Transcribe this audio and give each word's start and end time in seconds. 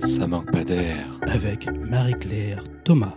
Ça 0.00 0.26
manque 0.26 0.50
pas 0.50 0.64
d'air. 0.64 1.18
Avec 1.22 1.68
Marie-Claire 1.88 2.64
Thomas. 2.84 3.16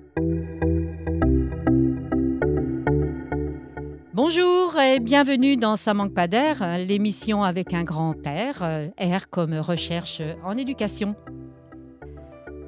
Bonjour 4.14 4.78
et 4.80 5.00
bienvenue 5.00 5.56
dans 5.56 5.78
Ça 5.78 5.94
manque 5.94 6.14
pas 6.14 6.28
d'air, 6.28 6.78
l'émission 6.78 7.44
avec 7.44 7.74
un 7.74 7.84
grand 7.84 8.16
R, 8.28 8.90
R 9.00 9.30
comme 9.30 9.54
recherche 9.54 10.22
en 10.44 10.58
éducation. 10.58 11.16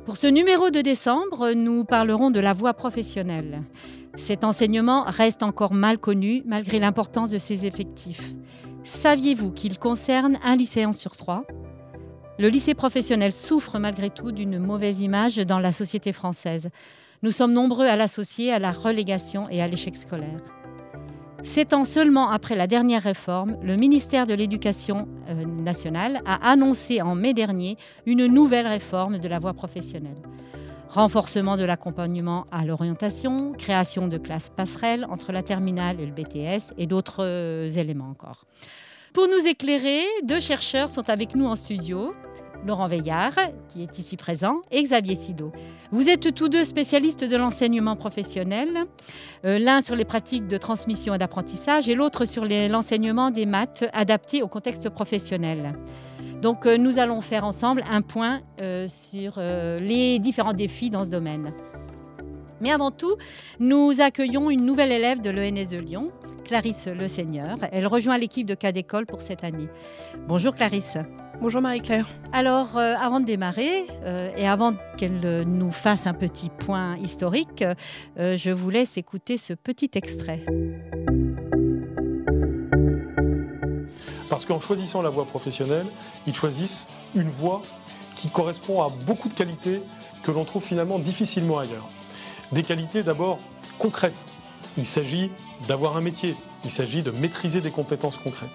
Pour 0.05 0.17
ce 0.17 0.27
numéro 0.27 0.69
de 0.69 0.81
décembre, 0.81 1.51
nous 1.51 1.83
parlerons 1.83 2.31
de 2.31 2.39
la 2.39 2.53
voie 2.53 2.73
professionnelle. 2.73 3.63
Cet 4.17 4.43
enseignement 4.43 5.03
reste 5.07 5.41
encore 5.41 5.73
mal 5.73 5.97
connu 5.97 6.43
malgré 6.45 6.79
l'importance 6.79 7.29
de 7.29 7.37
ses 7.37 7.65
effectifs. 7.65 8.33
Saviez-vous 8.83 9.51
qu'il 9.51 9.79
concerne 9.79 10.37
un 10.43 10.55
lycéen 10.55 10.91
sur 10.91 11.15
trois? 11.15 11.43
Le 12.37 12.49
lycée 12.49 12.73
professionnel 12.73 13.31
souffre 13.31 13.77
malgré 13.79 14.09
tout 14.09 14.31
d'une 14.31 14.57
mauvaise 14.57 15.01
image 15.01 15.37
dans 15.37 15.59
la 15.59 15.71
société 15.71 16.11
française. 16.11 16.69
Nous 17.23 17.31
sommes 17.31 17.53
nombreux 17.53 17.85
à 17.85 17.95
l'associer 17.95 18.51
à 18.51 18.59
la 18.59 18.71
relégation 18.71 19.47
et 19.49 19.61
à 19.61 19.67
l'échec 19.67 19.95
scolaire. 19.95 20.41
Sept 21.43 21.73
ans 21.73 21.83
seulement 21.83 22.29
après 22.29 22.55
la 22.55 22.67
dernière 22.67 23.03
réforme, 23.03 23.57
le 23.63 23.75
ministère 23.75 24.27
de 24.27 24.33
l'Éducation 24.33 25.07
euh, 25.27 25.45
nationale 25.45 26.21
a 26.25 26.51
annoncé 26.51 27.01
en 27.01 27.15
mai 27.15 27.33
dernier 27.33 27.77
une 28.05 28.27
nouvelle 28.27 28.67
réforme 28.67 29.17
de 29.17 29.27
la 29.27 29.39
voie 29.39 29.53
professionnelle. 29.53 30.21
Renforcement 30.93 31.55
de 31.55 31.63
l'accompagnement 31.63 32.47
à 32.51 32.65
l'orientation, 32.65 33.53
création 33.53 34.09
de 34.09 34.17
classes 34.17 34.49
passerelles 34.49 35.07
entre 35.09 35.31
la 35.31 35.41
terminale 35.41 36.01
et 36.01 36.05
le 36.05 36.11
BTS 36.11 36.73
et 36.77 36.85
d'autres 36.85 37.23
euh, 37.23 37.71
éléments 37.71 38.09
encore. 38.09 38.43
Pour 39.13 39.29
nous 39.29 39.47
éclairer, 39.47 40.01
deux 40.25 40.41
chercheurs 40.41 40.89
sont 40.89 41.09
avec 41.09 41.33
nous 41.33 41.45
en 41.45 41.55
studio. 41.55 42.13
Laurent 42.67 42.89
Veillard, 42.89 43.35
qui 43.69 43.83
est 43.83 43.99
ici 43.99 44.17
présent, 44.17 44.61
et 44.69 44.83
Xavier 44.83 45.15
Sido. 45.15 45.53
Vous 45.91 46.09
êtes 46.09 46.35
tous 46.35 46.49
deux 46.49 46.65
spécialistes 46.65 47.23
de 47.23 47.37
l'enseignement 47.37 47.95
professionnel, 47.95 48.83
euh, 49.45 49.59
l'un 49.59 49.81
sur 49.81 49.95
les 49.95 50.05
pratiques 50.05 50.47
de 50.47 50.57
transmission 50.57 51.13
et 51.13 51.17
d'apprentissage 51.17 51.87
et 51.87 51.95
l'autre 51.95 52.25
sur 52.25 52.43
l'enseignement 52.45 53.31
des 53.31 53.45
maths 53.45 53.85
adaptés 53.93 54.43
au 54.43 54.49
contexte 54.49 54.89
professionnel. 54.89 55.73
Donc 56.41 56.65
euh, 56.65 56.77
nous 56.77 56.97
allons 56.97 57.21
faire 57.21 57.45
ensemble 57.45 57.83
un 57.89 58.01
point 58.01 58.41
euh, 58.59 58.87
sur 58.87 59.39
les 59.39 60.19
différents 60.19 60.53
défis 60.53 60.89
dans 60.89 61.03
ce 61.03 61.09
domaine. 61.09 61.53
Mais 62.61 62.71
avant 62.71 62.91
tout, 62.91 63.15
nous 63.59 64.01
accueillons 64.01 64.49
une 64.49 64.65
nouvelle 64.65 64.91
élève 64.91 65.19
de 65.19 65.31
l'ENS 65.31 65.67
de 65.67 65.77
Lyon, 65.77 66.11
Clarisse 66.45 66.87
Le 66.87 67.07
Seigneur. 67.07 67.57
Elle 67.71 67.87
rejoint 67.87 68.17
l'équipe 68.17 68.45
de 68.45 68.53
cas 68.53 68.71
d'école 68.71 69.05
pour 69.05 69.21
cette 69.21 69.43
année. 69.43 69.67
Bonjour 70.27 70.55
Clarisse. 70.55 70.97
Bonjour 71.41 71.59
Marie-Claire. 71.59 72.07
Alors, 72.33 72.77
euh, 72.77 72.93
avant 73.01 73.19
de 73.19 73.25
démarrer 73.25 73.87
euh, 74.03 74.29
et 74.37 74.47
avant 74.47 74.73
qu'elle 74.95 75.21
euh, 75.23 75.43
nous 75.43 75.71
fasse 75.71 76.05
un 76.05 76.13
petit 76.13 76.49
point 76.49 76.97
historique, 76.97 77.63
je 78.15 78.51
vous 78.51 78.69
laisse 78.69 78.97
écouter 78.97 79.37
ce 79.37 79.53
petit 79.53 79.89
extrait. 79.95 80.45
Parce 84.41 84.59
qu'en 84.59 84.59
choisissant 84.59 85.03
la 85.03 85.11
voie 85.11 85.25
professionnelle, 85.25 85.85
ils 86.25 86.33
choisissent 86.33 86.87
une 87.13 87.29
voie 87.29 87.61
qui 88.15 88.27
correspond 88.27 88.81
à 88.81 88.87
beaucoup 89.05 89.29
de 89.29 89.35
qualités 89.35 89.79
que 90.23 90.31
l'on 90.31 90.45
trouve 90.45 90.63
finalement 90.63 90.97
difficilement 90.97 91.59
ailleurs. 91.59 91.87
Des 92.51 92.63
qualités 92.63 93.03
d'abord 93.03 93.37
concrètes. 93.77 94.17
Il 94.79 94.87
s'agit 94.87 95.29
d'avoir 95.67 95.95
un 95.95 96.01
métier, 96.01 96.35
il 96.65 96.71
s'agit 96.71 97.03
de 97.03 97.11
maîtriser 97.11 97.61
des 97.61 97.69
compétences 97.69 98.17
concrètes. 98.17 98.49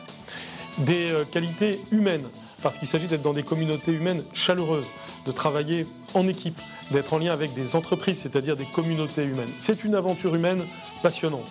Des 0.78 1.09
qualités 1.31 1.81
humaines 1.93 2.27
parce 2.65 2.78
qu'il 2.78 2.89
s'agit 2.89 3.06
d'être 3.06 3.23
dans 3.23 3.33
des 3.33 3.45
communautés 3.45 3.93
humaines 3.93 4.25
chaleureuses, 4.33 4.89
de 5.25 5.31
travailler 5.31 5.87
en 6.15 6.27
équipe, 6.27 6.60
d'être 6.91 7.15
en 7.15 7.19
lien 7.19 7.33
avec 7.33 7.55
des 7.55 7.77
entreprises, 7.77 8.19
c'est-à-dire 8.19 8.56
des 8.56 8.66
communautés 8.66 9.22
humaines. 9.22 9.53
C'est 9.60 9.84
une 9.84 9.94
aventure 9.94 10.34
humaine 10.34 10.66
passionnante. 11.00 11.47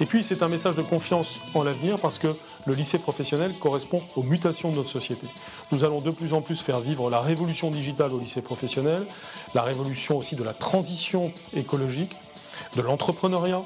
Et 0.00 0.06
puis 0.06 0.24
c'est 0.24 0.42
un 0.42 0.48
message 0.48 0.76
de 0.76 0.82
confiance 0.82 1.40
en 1.52 1.62
l'avenir 1.62 1.96
parce 2.00 2.18
que 2.18 2.34
le 2.64 2.74
lycée 2.74 2.98
professionnel 2.98 3.52
correspond 3.58 4.02
aux 4.16 4.22
mutations 4.22 4.70
de 4.70 4.76
notre 4.76 4.88
société. 4.88 5.26
Nous 5.72 5.84
allons 5.84 6.00
de 6.00 6.10
plus 6.10 6.32
en 6.32 6.40
plus 6.40 6.60
faire 6.60 6.80
vivre 6.80 7.10
la 7.10 7.20
révolution 7.20 7.70
digitale 7.70 8.12
au 8.12 8.18
lycée 8.18 8.40
professionnel, 8.40 9.06
la 9.54 9.62
révolution 9.62 10.16
aussi 10.16 10.36
de 10.36 10.42
la 10.42 10.54
transition 10.54 11.30
écologique, 11.54 12.16
de 12.76 12.82
l'entrepreneuriat, 12.82 13.60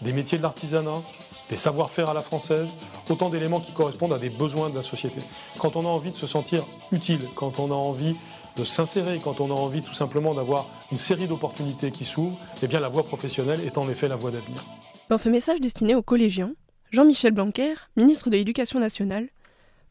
des 0.00 0.14
métiers 0.14 0.38
de 0.38 0.42
l'artisanat, 0.42 1.02
des 1.50 1.56
savoir-faire 1.56 2.08
à 2.08 2.14
la 2.14 2.22
française, 2.22 2.68
autant 3.10 3.28
d'éléments 3.28 3.60
qui 3.60 3.72
correspondent 3.72 4.14
à 4.14 4.18
des 4.18 4.30
besoins 4.30 4.70
de 4.70 4.76
la 4.76 4.82
société. 4.82 5.20
Quand 5.58 5.76
on 5.76 5.82
a 5.82 5.88
envie 5.88 6.12
de 6.12 6.16
se 6.16 6.26
sentir 6.26 6.64
utile, 6.92 7.28
quand 7.34 7.58
on 7.58 7.70
a 7.70 7.74
envie 7.74 8.16
de 8.56 8.64
s'insérer, 8.64 9.20
quand 9.22 9.42
on 9.42 9.50
a 9.50 9.58
envie 9.58 9.82
tout 9.82 9.94
simplement 9.94 10.32
d'avoir 10.32 10.64
une 10.92 10.98
série 10.98 11.28
d'opportunités 11.28 11.90
qui 11.90 12.06
s'ouvrent, 12.06 12.38
eh 12.62 12.68
bien 12.68 12.80
la 12.80 12.88
voie 12.88 13.04
professionnelle 13.04 13.60
est 13.60 13.76
en 13.76 13.88
effet 13.90 14.08
la 14.08 14.16
voie 14.16 14.30
d'avenir. 14.30 14.62
Dans 15.10 15.18
ce 15.18 15.28
message 15.28 15.60
destiné 15.60 15.94
aux 15.94 16.02
collégiens, 16.02 16.54
Jean-Michel 16.90 17.32
Blanquer, 17.32 17.74
ministre 17.94 18.30
de 18.30 18.36
l'Éducation 18.36 18.80
nationale, 18.80 19.28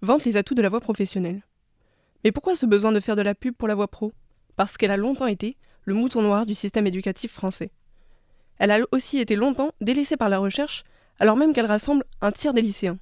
vante 0.01 0.25
les 0.25 0.37
atouts 0.37 0.55
de 0.55 0.61
la 0.63 0.69
voie 0.69 0.81
professionnelle. 0.81 1.43
Mais 2.23 2.31
pourquoi 2.31 2.55
ce 2.55 2.65
besoin 2.65 2.91
de 2.91 2.99
faire 2.99 3.15
de 3.15 3.21
la 3.21 3.35
pub 3.35 3.53
pour 3.55 3.67
la 3.67 3.75
voie 3.75 3.87
pro? 3.87 4.11
Parce 4.55 4.75
qu'elle 4.75 4.89
a 4.89 4.97
longtemps 4.97 5.27
été 5.27 5.55
le 5.83 5.93
mouton 5.93 6.23
noir 6.23 6.47
du 6.47 6.55
système 6.55 6.87
éducatif 6.87 7.31
français. 7.31 7.69
Elle 8.57 8.71
a 8.71 8.79
aussi 8.91 9.19
été 9.19 9.35
longtemps 9.35 9.71
délaissée 9.81 10.17
par 10.17 10.29
la 10.29 10.39
recherche 10.39 10.83
alors 11.19 11.37
même 11.37 11.53
qu'elle 11.53 11.67
rassemble 11.67 12.05
un 12.21 12.31
tiers 12.31 12.55
des 12.55 12.63
lycéens. 12.63 12.97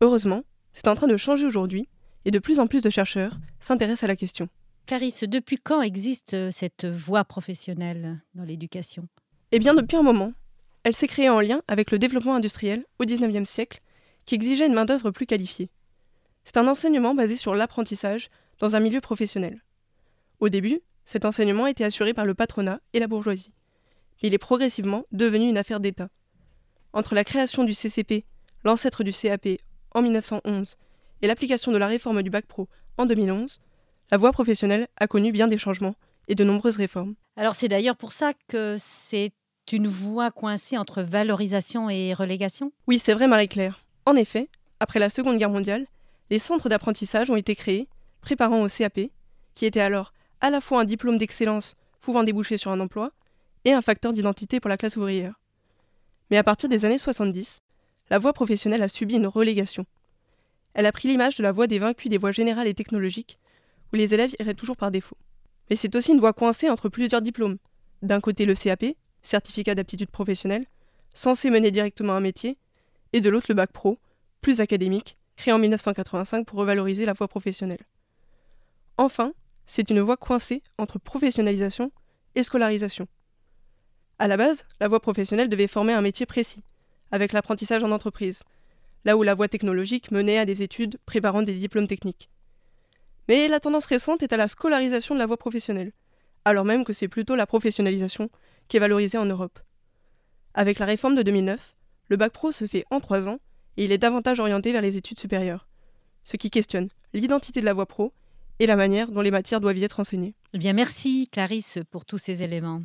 Heureusement, 0.00 0.44
c'est 0.74 0.86
en 0.86 0.94
train 0.94 1.08
de 1.08 1.16
changer 1.16 1.44
aujourd'hui, 1.44 1.88
et 2.24 2.30
de 2.30 2.38
plus 2.38 2.60
en 2.60 2.68
plus 2.68 2.82
de 2.82 2.90
chercheurs 2.90 3.36
s'intéressent 3.58 4.04
à 4.04 4.08
la 4.08 4.16
question. 4.16 4.48
Clarisse, 4.86 5.24
depuis 5.24 5.56
quand 5.56 5.82
existe 5.82 6.34
euh, 6.34 6.50
cette 6.52 6.84
voie 6.84 7.24
professionnelle 7.24 8.20
dans 8.34 8.44
l'éducation? 8.44 9.08
Eh 9.50 9.58
bien, 9.58 9.74
depuis 9.74 9.96
un 9.96 10.02
moment. 10.02 10.32
Elle 10.86 10.94
s'est 10.94 11.08
créée 11.08 11.28
en 11.28 11.40
lien 11.40 11.62
avec 11.66 11.90
le 11.90 11.98
développement 11.98 12.36
industriel 12.36 12.86
au 13.00 13.04
XIXe 13.04 13.50
siècle, 13.50 13.80
qui 14.24 14.36
exigeait 14.36 14.68
une 14.68 14.72
main-d'œuvre 14.72 15.10
plus 15.10 15.26
qualifiée. 15.26 15.68
C'est 16.44 16.58
un 16.58 16.68
enseignement 16.68 17.12
basé 17.12 17.34
sur 17.34 17.56
l'apprentissage 17.56 18.28
dans 18.60 18.76
un 18.76 18.78
milieu 18.78 19.00
professionnel. 19.00 19.64
Au 20.38 20.48
début, 20.48 20.80
cet 21.04 21.24
enseignement 21.24 21.66
était 21.66 21.82
assuré 21.82 22.14
par 22.14 22.24
le 22.24 22.34
patronat 22.34 22.78
et 22.92 23.00
la 23.00 23.08
bourgeoisie. 23.08 23.50
Il 24.22 24.32
est 24.32 24.38
progressivement 24.38 25.06
devenu 25.10 25.48
une 25.48 25.58
affaire 25.58 25.80
d'État. 25.80 26.08
Entre 26.92 27.16
la 27.16 27.24
création 27.24 27.64
du 27.64 27.74
CCP, 27.74 28.24
l'ancêtre 28.62 29.02
du 29.02 29.10
CAP, 29.10 29.58
en 29.90 30.02
1911, 30.02 30.76
et 31.20 31.26
l'application 31.26 31.72
de 31.72 31.78
la 31.78 31.88
réforme 31.88 32.22
du 32.22 32.30
bac 32.30 32.46
pro 32.46 32.68
en 32.96 33.06
2011, 33.06 33.60
la 34.12 34.18
voie 34.18 34.30
professionnelle 34.30 34.86
a 34.98 35.08
connu 35.08 35.32
bien 35.32 35.48
des 35.48 35.58
changements 35.58 35.96
et 36.28 36.36
de 36.36 36.44
nombreuses 36.44 36.76
réformes. 36.76 37.16
Alors 37.34 37.56
c'est 37.56 37.66
d'ailleurs 37.66 37.96
pour 37.96 38.12
ça 38.12 38.34
que 38.46 38.76
c'est 38.78 39.32
une 39.72 39.88
voie 39.88 40.30
coincée 40.30 40.78
entre 40.78 41.02
valorisation 41.02 41.90
et 41.90 42.14
relégation? 42.14 42.72
Oui, 42.86 42.98
c'est 42.98 43.14
vrai 43.14 43.26
Marie-Claire. 43.26 43.84
En 44.04 44.14
effet, 44.16 44.48
après 44.80 44.98
la 44.98 45.10
Seconde 45.10 45.38
Guerre 45.38 45.50
mondiale, 45.50 45.86
les 46.30 46.38
centres 46.38 46.68
d'apprentissage 46.68 47.30
ont 47.30 47.36
été 47.36 47.54
créés, 47.54 47.88
préparant 48.20 48.62
au 48.62 48.68
CAP, 48.68 49.00
qui 49.54 49.66
était 49.66 49.80
alors 49.80 50.12
à 50.40 50.50
la 50.50 50.60
fois 50.60 50.80
un 50.80 50.84
diplôme 50.84 51.18
d'excellence 51.18 51.74
pouvant 52.00 52.24
déboucher 52.24 52.56
sur 52.56 52.70
un 52.70 52.80
emploi 52.80 53.10
et 53.64 53.72
un 53.72 53.82
facteur 53.82 54.12
d'identité 54.12 54.60
pour 54.60 54.68
la 54.68 54.76
classe 54.76 54.96
ouvrière. 54.96 55.40
Mais 56.30 56.36
à 56.36 56.44
partir 56.44 56.68
des 56.68 56.84
années 56.84 56.98
70, 56.98 57.58
la 58.10 58.18
voie 58.18 58.32
professionnelle 58.32 58.82
a 58.82 58.88
subi 58.88 59.16
une 59.16 59.26
relégation. 59.26 59.86
Elle 60.74 60.86
a 60.86 60.92
pris 60.92 61.08
l'image 61.08 61.36
de 61.36 61.42
la 61.42 61.52
voie 61.52 61.66
des 61.66 61.78
vaincus 61.78 62.10
des 62.10 62.18
voies 62.18 62.32
générales 62.32 62.66
et 62.66 62.74
technologiques, 62.74 63.38
où 63.92 63.96
les 63.96 64.12
élèves 64.14 64.34
iraient 64.38 64.54
toujours 64.54 64.76
par 64.76 64.90
défaut. 64.90 65.16
Mais 65.70 65.76
c'est 65.76 65.94
aussi 65.96 66.12
une 66.12 66.20
voie 66.20 66.32
coincée 66.32 66.70
entre 66.70 66.88
plusieurs 66.88 67.22
diplômes. 67.22 67.56
D'un 68.02 68.20
côté 68.20 68.44
le 68.44 68.54
CAP, 68.54 68.84
certificat 69.26 69.74
d'aptitude 69.74 70.10
professionnelle, 70.10 70.66
censé 71.14 71.50
mener 71.50 71.70
directement 71.70 72.14
un 72.14 72.20
métier, 72.20 72.58
et 73.12 73.20
de 73.20 73.30
l'autre 73.30 73.46
le 73.48 73.54
bac 73.54 73.72
pro, 73.72 73.98
plus 74.40 74.60
académique, 74.60 75.16
créé 75.36 75.52
en 75.52 75.58
1985 75.58 76.46
pour 76.46 76.58
revaloriser 76.58 77.04
la 77.04 77.12
voie 77.12 77.28
professionnelle. 77.28 77.84
Enfin, 78.98 79.32
c'est 79.66 79.90
une 79.90 80.00
voie 80.00 80.16
coincée 80.16 80.62
entre 80.78 80.98
professionnalisation 80.98 81.90
et 82.34 82.42
scolarisation. 82.42 83.08
À 84.18 84.28
la 84.28 84.36
base, 84.36 84.64
la 84.80 84.88
voie 84.88 85.00
professionnelle 85.00 85.48
devait 85.48 85.66
former 85.66 85.92
un 85.92 86.00
métier 86.00 86.24
précis, 86.24 86.62
avec 87.10 87.32
l'apprentissage 87.32 87.84
en 87.84 87.90
entreprise, 87.90 88.44
là 89.04 89.16
où 89.16 89.22
la 89.22 89.34
voie 89.34 89.48
technologique 89.48 90.10
menait 90.10 90.38
à 90.38 90.46
des 90.46 90.62
études 90.62 90.98
préparant 91.04 91.42
des 91.42 91.52
diplômes 91.52 91.86
techniques. 91.86 92.30
Mais 93.28 93.48
la 93.48 93.60
tendance 93.60 93.86
récente 93.86 94.22
est 94.22 94.32
à 94.32 94.36
la 94.36 94.48
scolarisation 94.48 95.14
de 95.14 95.20
la 95.20 95.26
voie 95.26 95.36
professionnelle, 95.36 95.92
alors 96.44 96.64
même 96.64 96.84
que 96.84 96.92
c'est 96.92 97.08
plutôt 97.08 97.34
la 97.34 97.46
professionnalisation 97.46 98.30
qui 98.68 98.76
est 98.76 98.80
valorisée 98.80 99.18
en 99.18 99.26
Europe. 99.26 99.58
Avec 100.54 100.78
la 100.78 100.86
réforme 100.86 101.16
de 101.16 101.22
2009, 101.22 101.76
le 102.08 102.16
bac 102.16 102.32
pro 102.32 102.52
se 102.52 102.66
fait 102.66 102.84
en 102.90 103.00
trois 103.00 103.28
ans 103.28 103.38
et 103.76 103.84
il 103.84 103.92
est 103.92 103.98
davantage 103.98 104.40
orienté 104.40 104.72
vers 104.72 104.82
les 104.82 104.96
études 104.96 105.20
supérieures, 105.20 105.68
ce 106.24 106.36
qui 106.36 106.50
questionne 106.50 106.88
l'identité 107.12 107.60
de 107.60 107.66
la 107.66 107.74
voie 107.74 107.86
pro 107.86 108.12
et 108.58 108.66
la 108.66 108.76
manière 108.76 109.10
dont 109.10 109.20
les 109.20 109.30
matières 109.30 109.60
doivent 109.60 109.78
y 109.78 109.84
être 109.84 110.00
enseignées. 110.00 110.34
Eh 110.54 110.58
bien, 110.58 110.72
merci 110.72 111.28
Clarisse 111.30 111.78
pour 111.90 112.04
tous 112.04 112.18
ces 112.18 112.42
éléments. 112.42 112.82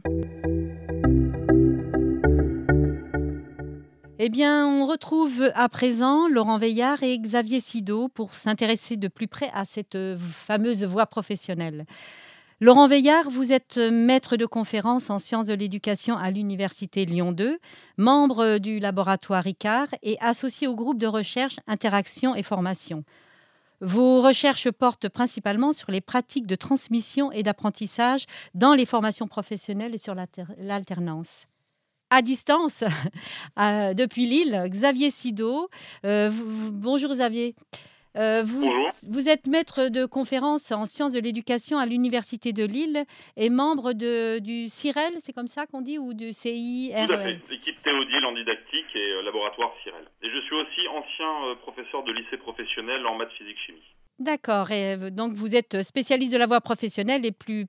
Eh 4.23 4.29
bien, 4.29 4.67
on 4.67 4.85
retrouve 4.85 5.51
à 5.55 5.67
présent 5.67 6.27
Laurent 6.27 6.59
Veillard 6.59 7.01
et 7.01 7.17
Xavier 7.17 7.59
Sido 7.59 8.07
pour 8.07 8.35
s'intéresser 8.35 8.95
de 8.95 9.07
plus 9.07 9.27
près 9.27 9.49
à 9.53 9.65
cette 9.65 9.97
fameuse 10.19 10.83
voie 10.83 11.07
professionnelle. 11.07 11.85
Laurent 12.63 12.87
Veillard, 12.87 13.27
vous 13.31 13.51
êtes 13.51 13.79
maître 13.79 14.37
de 14.37 14.45
conférence 14.45 15.09
en 15.09 15.17
sciences 15.17 15.47
de 15.47 15.55
l'éducation 15.55 16.15
à 16.15 16.29
l'Université 16.29 17.05
Lyon 17.05 17.31
2, 17.31 17.57
membre 17.97 18.59
du 18.59 18.77
laboratoire 18.77 19.43
Ricard 19.43 19.87
et 20.03 20.15
associé 20.19 20.67
au 20.67 20.75
groupe 20.75 20.99
de 20.99 21.07
recherche 21.07 21.55
Interaction 21.65 22.35
et 22.35 22.43
Formation. 22.43 23.03
Vos 23.79 24.21
recherches 24.21 24.69
portent 24.69 25.09
principalement 25.09 25.73
sur 25.73 25.89
les 25.89 26.01
pratiques 26.01 26.45
de 26.45 26.53
transmission 26.53 27.31
et 27.31 27.41
d'apprentissage 27.41 28.27
dans 28.53 28.75
les 28.75 28.85
formations 28.85 29.27
professionnelles 29.27 29.95
et 29.95 29.97
sur 29.97 30.13
l'alternance 30.13 31.47
à 32.11 32.21
distance 32.21 32.83
euh, 33.59 33.95
depuis 33.95 34.27
Lille, 34.27 34.65
Xavier 34.67 35.09
Sido. 35.09 35.69
Euh, 36.05 36.29
bonjour 36.71 37.09
Xavier. 37.11 37.55
Euh, 38.17 38.43
vous, 38.43 38.69
vous, 39.09 39.29
êtes 39.29 39.47
maître 39.47 39.87
de 39.87 40.05
conférence 40.05 40.71
en 40.71 40.85
sciences 40.85 41.13
de 41.13 41.19
l'éducation 41.19 41.77
à 41.77 41.85
l'Université 41.85 42.51
de 42.51 42.65
Lille 42.65 43.05
et 43.37 43.49
membre 43.49 43.93
de, 43.93 44.39
du 44.39 44.67
CIREL, 44.67 45.13
c'est 45.19 45.33
comme 45.33 45.47
ça 45.47 45.65
qu'on 45.65 45.81
dit, 45.81 45.97
ou 45.97 46.13
du 46.13 46.33
CIREL 46.33 47.07
Tout 47.07 47.13
à 47.13 47.23
fait, 47.23 47.39
l'équipe 47.49 47.81
Théodile 47.83 48.25
en 48.25 48.33
didactique 48.33 48.95
et 48.95 49.23
laboratoire 49.23 49.71
CIREL. 49.83 50.05
Et 50.23 50.29
je 50.29 50.41
suis 50.41 50.55
aussi 50.55 50.87
ancien 50.89 51.55
professeur 51.61 52.03
de 52.03 52.11
lycée 52.11 52.37
professionnel 52.37 53.05
en 53.07 53.15
maths, 53.15 53.31
physique, 53.37 53.57
chimie. 53.65 53.79
D'accord, 54.19 54.71
et 54.71 55.09
donc 55.11 55.33
vous 55.33 55.55
êtes 55.55 55.81
spécialiste 55.81 56.33
de 56.33 56.37
la 56.37 56.45
voie 56.45 56.61
professionnelle 56.61 57.25
et 57.25 57.31
plus 57.31 57.65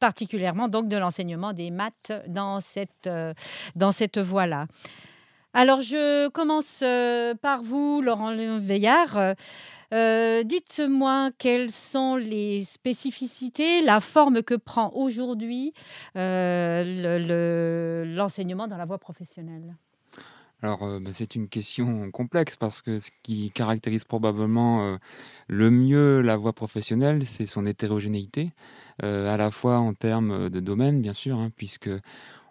particulièrement 0.00 0.68
donc 0.68 0.88
de 0.88 0.96
l'enseignement 0.96 1.52
des 1.52 1.70
maths 1.70 2.12
dans 2.28 2.60
cette, 2.60 3.06
euh, 3.06 3.32
dans 3.74 3.92
cette 3.92 4.18
voie-là. 4.18 4.66
Alors, 5.56 5.82
je 5.82 6.28
commence 6.30 6.80
euh, 6.82 7.36
par 7.36 7.62
vous, 7.62 8.02
Laurent 8.02 8.34
Veillard. 8.58 9.36
Euh, 9.92 10.42
dites-moi 10.42 11.30
quelles 11.38 11.70
sont 11.70 12.16
les 12.16 12.64
spécificités, 12.64 13.80
la 13.80 14.00
forme 14.00 14.42
que 14.42 14.56
prend 14.56 14.90
aujourd'hui 14.94 15.72
l'enseignement 16.16 18.66
dans 18.66 18.76
la 18.76 18.84
voie 18.84 18.98
professionnelle. 18.98 19.76
Alors, 20.60 20.80
bah, 21.00 21.10
c'est 21.12 21.36
une 21.36 21.48
question 21.48 22.10
complexe 22.10 22.56
parce 22.56 22.82
que 22.82 22.98
ce 22.98 23.12
qui 23.22 23.52
caractérise 23.52 24.02
probablement 24.02 24.98
le 25.46 25.70
mieux 25.70 26.20
la 26.20 26.36
voie 26.36 26.52
professionnelle, 26.52 27.24
c'est 27.24 27.46
son 27.46 27.64
hétérogénéité, 27.64 28.50
à 29.02 29.36
la 29.36 29.52
fois 29.52 29.78
en 29.78 29.94
termes 29.94 30.50
de 30.50 30.58
domaine, 30.58 31.00
bien 31.00 31.12
sûr, 31.12 31.38
hein, 31.38 31.52
puisque 31.54 31.90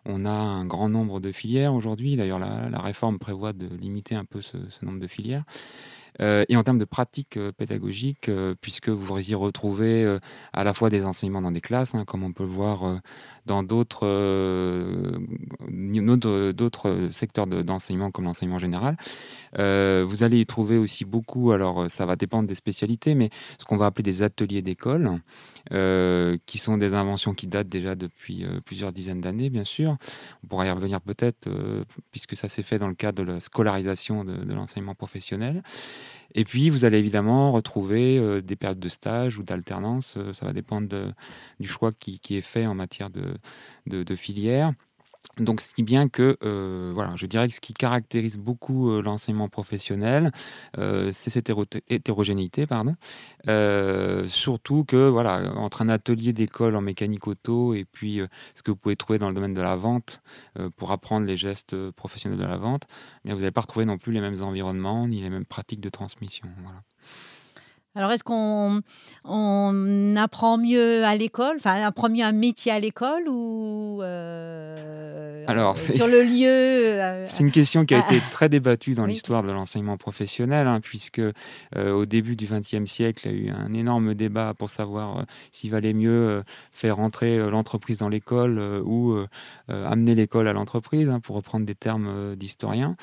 on 0.06 0.26
a 0.26 0.32
un 0.32 0.66
grand 0.66 0.90
nombre 0.90 1.20
de 1.20 1.32
filières 1.32 1.74
aujourd'hui. 1.74 2.16
D'ailleurs, 2.16 2.40
la, 2.40 2.80
réforme 2.80 3.20
prévoit 3.20 3.54
de 3.54 3.68
limiter 3.68 4.16
un 4.16 4.26
peu 4.26 4.42
ce 4.42 4.58
nombre 4.84 5.00
de 5.00 5.08
filières. 5.08 5.44
Euh, 6.21 6.45
et 6.48 6.56
en 6.56 6.63
termes 6.63 6.80
de 6.80 6.86
pratique 6.86 7.38
euh, 7.38 7.51
pédagogique, 7.51 8.30
euh, 8.30 8.56
puisque 8.60 8.89
vous 8.89 9.19
y 9.19 9.36
retrouvez 9.36 10.19
à 10.54 10.63
la 10.63 10.74
fois 10.74 10.89
des 10.89 11.06
enseignements 11.06 11.42
dans 11.42 11.51
des 11.51 11.62
classes, 11.62 11.95
hein, 11.95 12.06
comme 12.06 12.24
on 12.24 12.31
peut 12.33 12.44
le 12.44 12.50
voir 12.50 13.01
dans 13.45 13.63
d'autres 13.63 14.07
secteurs 17.12 17.48
d'enseignement 17.48 18.12
comme 18.12 18.25
l'enseignement 18.25 18.60
général. 18.60 18.98
vous 19.54 20.24
allez 20.24 20.39
y 20.39 20.45
trouver 20.45 20.77
aussi 20.77 21.06
beaucoup, 21.06 21.51
alors 21.51 21.89
ça 21.89 22.06
va 22.06 22.15
dépendre 22.15 22.48
des 22.48 22.56
spécialités, 22.56 23.15
mais 23.15 23.30
ce 23.57 23.65
qu'on 23.65 23.77
va 23.77 23.88
appeler 23.88 24.04
des 24.04 24.21
ateliers 24.21 24.62
d'école, 24.62 25.19
qui 26.45 26.57
sont 26.57 26.77
des 26.77 26.94
inventions 26.94 27.33
qui 27.33 27.48
datent 27.48 27.69
déjà 27.69 27.95
depuis 27.95 28.45
plusieurs 28.65 28.92
dizaines 28.92 29.21
d'années, 29.21 29.50
bien 29.50 29.63
sûr. 29.63 29.98
On 30.44 30.48
pourra 30.48 30.65
y 30.65 30.71
revenir 30.71 31.01
peut-être, 31.01 31.50
puisque 32.12 32.36
ça 32.36 32.48
s'est 32.48 32.63
fait 32.63 32.80
dans 32.80 32.89
le 32.89 32.95
cadre 32.95 33.24
de 33.24 33.31
la 33.31 33.39
scolarisation 33.39 34.24
de 34.24 34.54
l'enseignement 34.54 34.95
professionnel. 34.95 35.63
Et 36.36 36.44
puis, 36.46 36.70
vous 36.70 36.86
allez 36.86 36.98
évidemment 36.98 37.52
retrouver 37.52 38.18
euh, 38.18 38.42
des 38.42 38.56
périodes 38.56 38.80
de 38.80 38.90
stage 38.90 39.38
ou 39.38 39.44
d'alternance. 39.44 40.16
Euh, 40.18 40.34
ça 40.34 40.46
va 40.46 40.54
dépendre 40.54 40.88
du 41.60 41.68
choix 41.68 41.92
qui, 41.92 42.20
est 42.30 42.42
fait 42.42 42.66
en 42.66 42.76
matière 42.76 43.10
de, 43.10 43.36
de 43.86 44.16
filière. 44.16 44.74
Donc, 45.40 45.62
ce 45.62 45.74
qui 45.74 45.84
bien 45.84 46.10
que, 46.10 46.38
euh, 46.44 46.92
voilà, 46.94 47.16
je 47.16 47.25
dirais 47.25 47.48
que 47.48 47.56
ce 47.56 47.62
qui 47.62 47.74
caractérise 47.74 48.38
beaucoup 48.38 48.92
euh, 48.92 49.02
l'enseignement 49.02 49.50
professionnel, 49.50 50.31
euh, 50.78 51.12
c'est 51.12 51.30
cette 51.30 51.52
hétérogénéité, 51.90 52.68
pardon. 52.68 52.96
surtout 54.28 54.84
que, 54.86 55.10
voilà, 55.10 55.54
entre 55.56 55.81
un 55.81 55.90
atelier 55.90 56.34
d'école 56.34 56.75
en 56.75 56.81
mécanique 56.81 57.28
auto 57.28 57.74
et 57.74 57.86
puis 57.86 58.22
ce 58.56 58.64
que 58.64 58.72
vous 58.72 58.78
pouvez 58.78 58.96
trouver 58.96 59.18
dans 59.20 59.30
le 59.30 59.36
domaine 59.36 59.54
de 59.54 59.62
la 59.62 59.75
vente 59.75 60.22
pour 60.78 60.92
apprendre 60.92 61.25
les 61.25 61.38
gestes 61.38 61.75
professionnels 61.92 62.40
de 62.40 62.46
la 62.46 62.58
vente, 62.58 62.84
eh 63.25 63.34
vous 63.34 63.40
n'allez 63.40 63.52
pas 63.52 63.62
retrouver 63.62 63.86
non 63.86 63.98
plus 63.98 64.12
les 64.14 64.22
mêmes 64.22 64.42
environnements 64.42 65.08
ni 65.08 65.22
les 65.22 65.30
mêmes 65.30 65.46
pratiques 65.46 65.81
de 65.81 65.90
transmission. 65.90 66.48
Alors, 67.95 68.12
est-ce 68.12 68.24
qu'on 68.24 68.81
on 69.24 70.16
apprend 70.16 70.57
mieux 70.57 71.06
à 71.06 71.16
l'école, 71.16 71.57
enfin, 71.57 71.75
apprend 71.84 72.10
mieux 72.10 72.24
un 72.24 72.31
métier 72.31 72.72
à 72.72 72.80
l'école 72.80 73.30
ou 73.30 74.01
euh, 74.01 75.45
Alors, 75.48 75.78
sur 75.78 76.07
le 76.07 76.24
lieu 76.24 76.48
euh, 76.50 77.25
C'est 77.28 77.44
une 77.44 77.51
question 77.51 77.86
qui 77.86 77.94
a 77.94 78.00
été 78.00 78.19
très 78.31 78.50
débattue 78.50 78.95
dans 78.95 79.06
l'histoire 79.06 79.44
de 79.44 79.51
l'enseignement 79.51 79.98
professionnel, 79.98 80.66
hein, 80.66 80.80
puisque 80.81 81.19
euh, 81.19 81.31
au 81.75 82.07
début 82.07 82.36
du 82.36 82.48
XXe 82.48 82.90
siècle, 82.90 83.28
il 83.31 83.45
y 83.45 83.50
a 83.50 83.51
eu 83.51 83.56
un 83.56 83.74
énorme 83.74 84.16
débat 84.16 84.56
pour 84.56 84.72
savoir 84.72 85.25
s'il 85.51 85.69
valait 85.69 85.94
mieux 85.94 86.42
faire 86.72 87.00
entrer 87.00 87.38
l'entreprise 87.51 88.00
dans 88.00 88.10
l'école 88.10 88.60
ou 88.84 89.16
amener 89.68 90.16
l'école 90.16 90.48
à 90.48 90.54
l'entreprise, 90.54 91.10
hein, 91.10 91.19
pour 91.19 91.36
reprendre 91.36 91.68
des 91.68 91.75
termes 91.75 92.36
d'historiens. 92.36 92.96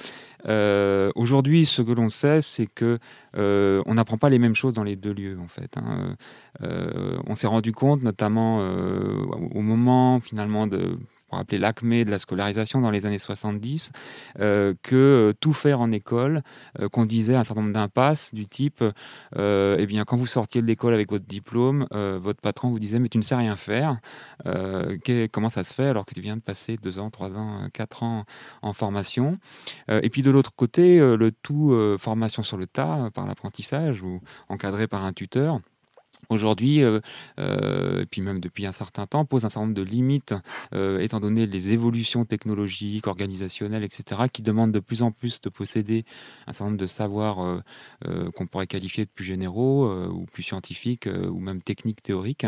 Aujourd'hui, 1.14 1.64
ce 1.64 1.81
que 1.81 1.93
l'on 1.93 2.08
sait, 2.08 2.43
c'est 2.43 2.66
que 2.66 2.98
on 3.36 3.94
n'apprend 3.94 4.19
pas 4.19 4.31
les 4.31 4.40
mêmes 4.40 4.56
choses 4.56 4.75
les 4.82 4.97
deux 4.97 5.12
lieux 5.12 5.38
en 5.38 5.49
fait. 5.49 5.77
Hein. 5.77 6.17
Euh, 6.62 7.19
on 7.27 7.35
s'est 7.35 7.47
rendu 7.47 7.73
compte, 7.73 8.03
notamment 8.03 8.61
euh, 8.61 9.25
au 9.53 9.61
moment 9.61 10.21
finalement 10.21 10.67
de 10.67 10.99
pour 11.31 11.38
appeler 11.38 11.59
l'acmé 11.59 12.05
de 12.05 12.11
la 12.11 12.19
scolarisation 12.19 12.81
dans 12.81 12.91
les 12.91 13.06
années 13.06 13.21
70, 13.21 13.93
euh, 14.41 14.75
que 14.82 15.32
tout 15.41 15.53
faire 15.53 15.81
en 15.81 15.93
école 15.93 16.43
conduisait 16.91 17.37
à 17.37 17.41
un 17.41 17.44
certain 17.44 17.62
nombre 17.62 17.73
d'impasses 17.73 18.35
du 18.35 18.47
type, 18.47 18.82
eh 19.37 19.87
bien, 19.87 20.05
quand 20.05 20.17
vous 20.17 20.27
sortiez 20.27 20.61
de 20.61 20.67
l'école 20.67 20.93
avec 20.93 21.11
votre 21.11 21.25
diplôme, 21.25 21.87
votre 21.91 22.41
patron 22.41 22.71
vous 22.71 22.79
disait 22.79 22.99
mais 22.99 23.09
tu 23.09 23.19
ne 23.19 23.23
sais 23.23 23.37
rien 23.37 23.56
faire, 23.56 23.99
comment 25.32 25.49
ça 25.49 25.62
se 25.62 25.73
fait 25.73 25.87
alors 25.87 26.05
que 26.05 26.15
tu 26.15 26.21
viens 26.21 26.37
de 26.37 26.43
passer 26.43 26.77
deux 26.82 26.99
ans, 26.99 27.11
trois 27.11 27.37
ans, 27.37 27.69
quatre 27.73 28.03
ans 28.03 28.25
en 28.62 28.73
formation? 28.73 29.38
et 29.88 30.11
puis 30.11 30.23
de 30.23 30.31
l'autre 30.31 30.53
côté, 30.55 30.99
le 30.99 31.31
tout 31.31 31.96
formation 31.99 32.43
sur 32.43 32.56
le 32.56 32.67
tas 32.67 33.10
par 33.15 33.27
l'apprentissage 33.27 34.03
ou 34.03 34.20
encadré 34.49 34.89
par 34.89 35.05
un 35.05 35.13
tuteur 35.13 35.60
aujourd'hui, 36.29 36.82
euh, 36.82 37.00
euh, 37.39 38.03
et 38.03 38.06
puis 38.06 38.20
même 38.20 38.41
depuis 38.41 38.67
un 38.67 38.72
certain 38.72 39.06
temps, 39.06 39.24
pose 39.24 39.44
un 39.44 39.48
certain 39.48 39.67
nombre 39.67 39.77
de 39.77 39.82
limites, 39.82 40.34
euh, 40.74 41.00
étant 41.00 41.20
donné 41.20 41.46
les 41.46 41.70
évolutions 41.70 42.24
technologiques, 42.24 43.06
organisationnelles, 43.06 43.84
etc., 43.84 44.22
qui 44.32 44.43
demandent 44.43 44.72
de 44.72 44.81
plus 44.81 45.03
en 45.03 45.10
plus 45.10 45.41
de 45.41 45.48
posséder 45.48 46.05
un 46.46 46.53
certain 46.53 46.67
nombre 46.67 46.79
de 46.79 46.86
savoirs 46.86 47.62
qu'on 48.34 48.46
pourrait 48.46 48.67
qualifier 48.67 49.05
de 49.05 49.10
plus 49.10 49.24
généraux 49.24 50.08
ou 50.08 50.27
plus 50.27 50.43
scientifiques 50.43 51.06
ou 51.06 51.39
même 51.39 51.62
techniques 51.62 52.03
théoriques. 52.03 52.46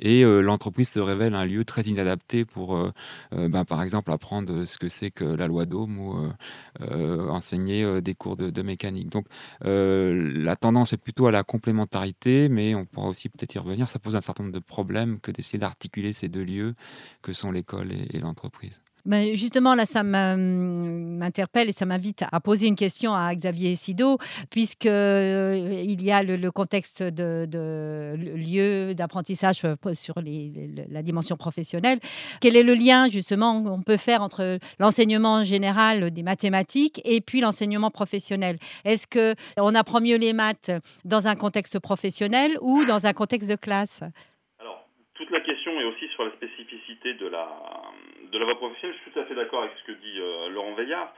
Et 0.00 0.22
l'entreprise 0.24 0.88
se 0.88 1.00
révèle 1.00 1.34
un 1.34 1.44
lieu 1.44 1.64
très 1.64 1.82
inadapté 1.82 2.44
pour, 2.44 2.92
ben, 3.32 3.64
par 3.64 3.82
exemple, 3.82 4.10
apprendre 4.10 4.64
ce 4.64 4.78
que 4.78 4.88
c'est 4.88 5.10
que 5.10 5.24
la 5.24 5.46
loi 5.46 5.66
d'Ohm 5.66 5.98
ou 5.98 6.32
enseigner 6.80 8.00
des 8.00 8.14
cours 8.14 8.36
de, 8.36 8.50
de 8.50 8.62
mécanique. 8.62 9.08
Donc 9.08 9.26
la 9.62 10.56
tendance 10.56 10.92
est 10.92 10.98
plutôt 10.98 11.26
à 11.26 11.32
la 11.32 11.42
complémentarité, 11.42 12.48
mais 12.48 12.74
on 12.74 12.84
aussi 13.06 13.28
peut-être 13.28 13.54
y 13.54 13.58
revenir, 13.58 13.88
ça 13.88 13.98
pose 13.98 14.16
un 14.16 14.20
certain 14.20 14.44
nombre 14.44 14.54
de 14.54 14.60
problèmes 14.60 15.20
que 15.20 15.30
d'essayer 15.30 15.58
d'articuler 15.58 16.12
ces 16.12 16.28
deux 16.28 16.44
lieux 16.44 16.74
que 17.22 17.32
sont 17.32 17.50
l'école 17.50 17.92
et 17.92 18.18
l'entreprise. 18.20 18.80
Justement, 19.06 19.74
là, 19.74 19.84
ça 19.84 20.02
m'interpelle 20.02 21.68
et 21.68 21.72
ça 21.72 21.84
m'invite 21.84 22.24
à 22.32 22.40
poser 22.40 22.68
une 22.68 22.74
question 22.74 23.14
à 23.14 23.34
Xavier 23.34 23.76
Sido, 23.76 24.16
puisqu'il 24.48 24.88
euh, 24.90 25.82
il 25.84 26.02
y 26.02 26.10
a 26.10 26.22
le, 26.22 26.50
contexte 26.50 27.02
de, 27.02 28.14
lieu 28.16 28.94
d'apprentissage 28.94 29.60
sur 29.92 30.20
les, 30.20 30.86
la 30.88 31.02
dimension 31.02 31.36
professionnelle. 31.36 32.00
Quel 32.40 32.56
est 32.56 32.62
le 32.62 32.72
lien, 32.72 33.08
justement, 33.08 33.62
qu'on 33.62 33.82
peut 33.82 33.98
faire 33.98 34.22
entre 34.22 34.58
l'enseignement 34.78 35.44
général 35.44 36.10
des 36.10 36.22
mathématiques 36.22 37.02
et 37.04 37.20
puis 37.20 37.42
l'enseignement 37.42 37.90
professionnel? 37.90 38.58
Est-ce 38.86 39.06
qu'on 39.06 39.74
apprend 39.74 40.00
mieux 40.00 40.16
les 40.16 40.32
maths 40.32 40.70
dans 41.04 41.28
un 41.28 41.34
contexte 41.34 41.78
professionnel 41.78 42.56
ou 42.62 42.86
dans 42.86 43.06
un 43.06 43.12
contexte 43.12 43.50
de 43.50 43.56
classe? 43.56 44.00
Est 45.80 45.84
aussi 45.84 46.08
sur 46.08 46.24
la 46.24 46.30
spécificité 46.32 47.14
de 47.14 47.26
la 47.28 48.44
voie 48.44 48.56
professionnelle, 48.56 48.96
je 48.96 49.02
suis 49.02 49.10
tout 49.12 49.20
à 49.20 49.24
fait 49.24 49.34
d'accord 49.34 49.62
avec 49.62 49.72
ce 49.78 49.84
que 49.84 49.92
dit 49.92 50.18
euh, 50.18 50.48
Laurent 50.50 50.74
Veillard. 50.74 51.12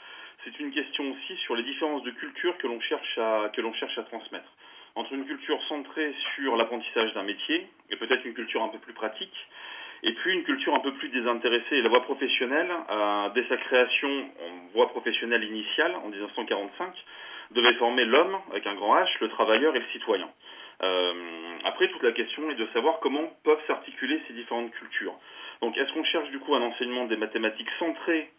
C'est 0.44 0.58
une 0.60 0.70
question 0.70 1.10
aussi 1.12 1.36
sur 1.44 1.56
les 1.56 1.62
différences 1.62 2.02
de 2.02 2.10
culture 2.10 2.56
que 2.58 2.66
l'on 2.66 2.80
cherche 2.80 3.18
à 3.18 3.50
que 3.54 3.60
l'on 3.60 3.72
cherche 3.72 3.96
à 3.98 4.02
transmettre 4.02 4.48
entre 4.94 5.12
une 5.12 5.26
culture 5.26 5.62
centrée 5.68 6.14
sur 6.34 6.56
l'apprentissage 6.56 7.12
d'un 7.14 7.22
métier 7.22 7.66
et 7.90 7.96
peut-être 7.96 8.24
une 8.24 8.34
culture 8.34 8.62
un 8.62 8.68
peu 8.68 8.78
plus 8.78 8.94
pratique 8.94 9.34
et 10.02 10.12
puis 10.12 10.34
une 10.34 10.44
culture 10.44 10.74
un 10.74 10.80
peu 10.80 10.92
plus 10.92 11.08
désintéressée. 11.08 11.82
La 11.82 11.88
voie 11.88 12.02
professionnelle, 12.02 12.70
dès 13.34 13.44
sa 13.48 13.56
création 13.56 14.08
en 14.08 14.72
voie 14.72 14.88
professionnelle 14.88 15.44
initiale, 15.44 15.94
en 15.96 16.08
1945, 16.08 16.92
devait 17.52 17.74
former 17.74 18.04
l'homme, 18.04 18.36
avec 18.50 18.66
un 18.66 18.74
grand 18.74 18.96
H, 18.96 19.08
le 19.20 19.28
travailleur 19.28 19.74
et 19.74 19.78
le 19.78 19.84
citoyen. 19.92 20.28
Euh, 20.82 21.12
après, 21.64 21.88
toute 21.88 22.02
la 22.02 22.12
question 22.12 22.50
est 22.50 22.54
de 22.54 22.66
savoir 22.72 23.00
comment 23.00 23.32
peuvent 23.44 23.64
s'articuler 23.66 24.20
ces 24.26 24.34
différentes 24.34 24.72
cultures. 24.72 25.14
Donc, 25.62 25.76
est-ce 25.76 25.92
qu'on 25.92 26.04
cherche 26.04 26.30
du 26.30 26.38
coup 26.38 26.54
un 26.54 26.62
enseignement 26.62 27.06
des 27.06 27.16
mathématiques 27.16 27.70
centré 27.78 28.30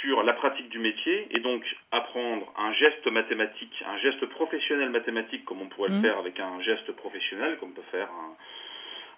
sur 0.00 0.22
la 0.24 0.32
pratique 0.32 0.68
du 0.68 0.78
métier 0.78 1.28
et 1.30 1.38
donc 1.40 1.62
apprendre 1.92 2.52
un 2.56 2.72
geste 2.72 3.06
mathématique, 3.06 3.84
un 3.86 3.98
geste 3.98 4.26
professionnel 4.26 4.90
mathématique 4.90 5.44
comme 5.44 5.62
on 5.62 5.68
pourrait 5.68 5.90
le 5.90 5.96
mmh. 5.96 6.02
faire 6.02 6.18
avec 6.18 6.40
un 6.40 6.60
geste 6.62 6.90
professionnel, 6.92 7.56
comme 7.58 7.72
peut 7.72 7.82
faire 7.92 8.08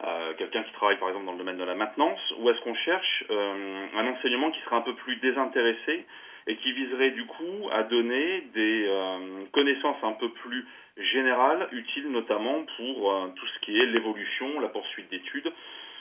euh, 0.04 0.34
quelqu'un 0.34 0.62
qui 0.62 0.72
travaille 0.72 0.98
par 0.98 1.08
exemple 1.08 1.26
dans 1.26 1.32
le 1.32 1.38
domaine 1.38 1.56
de 1.56 1.64
la 1.64 1.75
maintenance, 1.75 2.20
ou 2.38 2.50
est-ce 2.50 2.60
qu'on 2.60 2.75
cherche 2.75 3.25
euh, 3.30 3.87
un 3.96 4.06
enseignement 4.08 4.50
qui 4.50 4.60
sera 4.60 4.76
un 4.76 4.82
peu 4.82 4.94
plus 4.94 5.16
désintéressé 5.16 6.04
et 6.49 6.57
qui 6.57 6.73
viserait 6.73 7.11
du 7.11 7.26
coup 7.26 7.69
à 7.71 7.83
donner 7.85 8.40
des 8.55 8.87
euh, 8.88 9.45
connaissances 9.52 10.02
un 10.02 10.12
peu 10.12 10.31
plus 10.31 10.64
générales, 10.97 11.69
utiles 11.73 12.11
notamment 12.11 12.64
pour 12.76 13.12
euh, 13.12 13.28
tout 13.37 13.47
ce 13.47 13.59
qui 13.61 13.78
est 13.78 13.87
l'évolution, 13.87 14.59
la 14.59 14.69
poursuite 14.69 15.11
d'études 15.11 15.52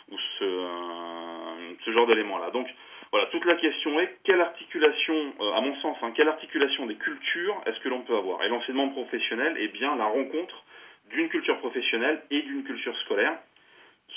ou 0.09 0.17
ce, 0.39 0.43
euh, 0.43 1.75
ce 1.83 1.91
genre 1.91 2.07
d'éléments-là. 2.07 2.51
Donc 2.51 2.65
voilà, 3.11 3.27
toute 3.27 3.43
la 3.43 3.55
question 3.55 3.99
est 3.99 4.17
quelle 4.23 4.39
articulation, 4.39 5.33
à 5.53 5.61
mon 5.61 5.75
sens, 5.81 5.97
hein, 6.01 6.11
quelle 6.15 6.29
articulation 6.29 6.85
des 6.85 6.95
cultures 6.95 7.61
est-ce 7.65 7.79
que 7.81 7.89
l'on 7.89 8.01
peut 8.01 8.15
avoir? 8.15 8.41
Et 8.43 8.49
l'enseignement 8.49 8.87
professionnel 8.89 9.57
est 9.57 9.67
bien 9.67 9.97
la 9.97 10.05
rencontre 10.05 10.63
d'une 11.09 11.27
culture 11.27 11.57
professionnelle 11.59 12.21
et 12.31 12.41
d'une 12.41 12.63
culture 12.63 12.97
scolaire 12.99 13.37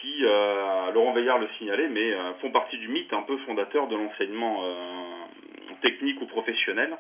qui, 0.00 0.20
Laurent 0.20 1.12
Veillard 1.12 1.38
le 1.38 1.48
signalait, 1.58 1.88
mais 1.88 2.14
font 2.40 2.50
partie 2.50 2.78
du 2.78 2.88
mythe 2.88 3.12
un 3.12 3.22
peu 3.22 3.36
fondateur 3.38 3.86
de 3.86 3.96
l'enseignement 3.96 4.64
technique 5.80 6.20
ou 6.20 6.26
professionnelle 6.26 6.96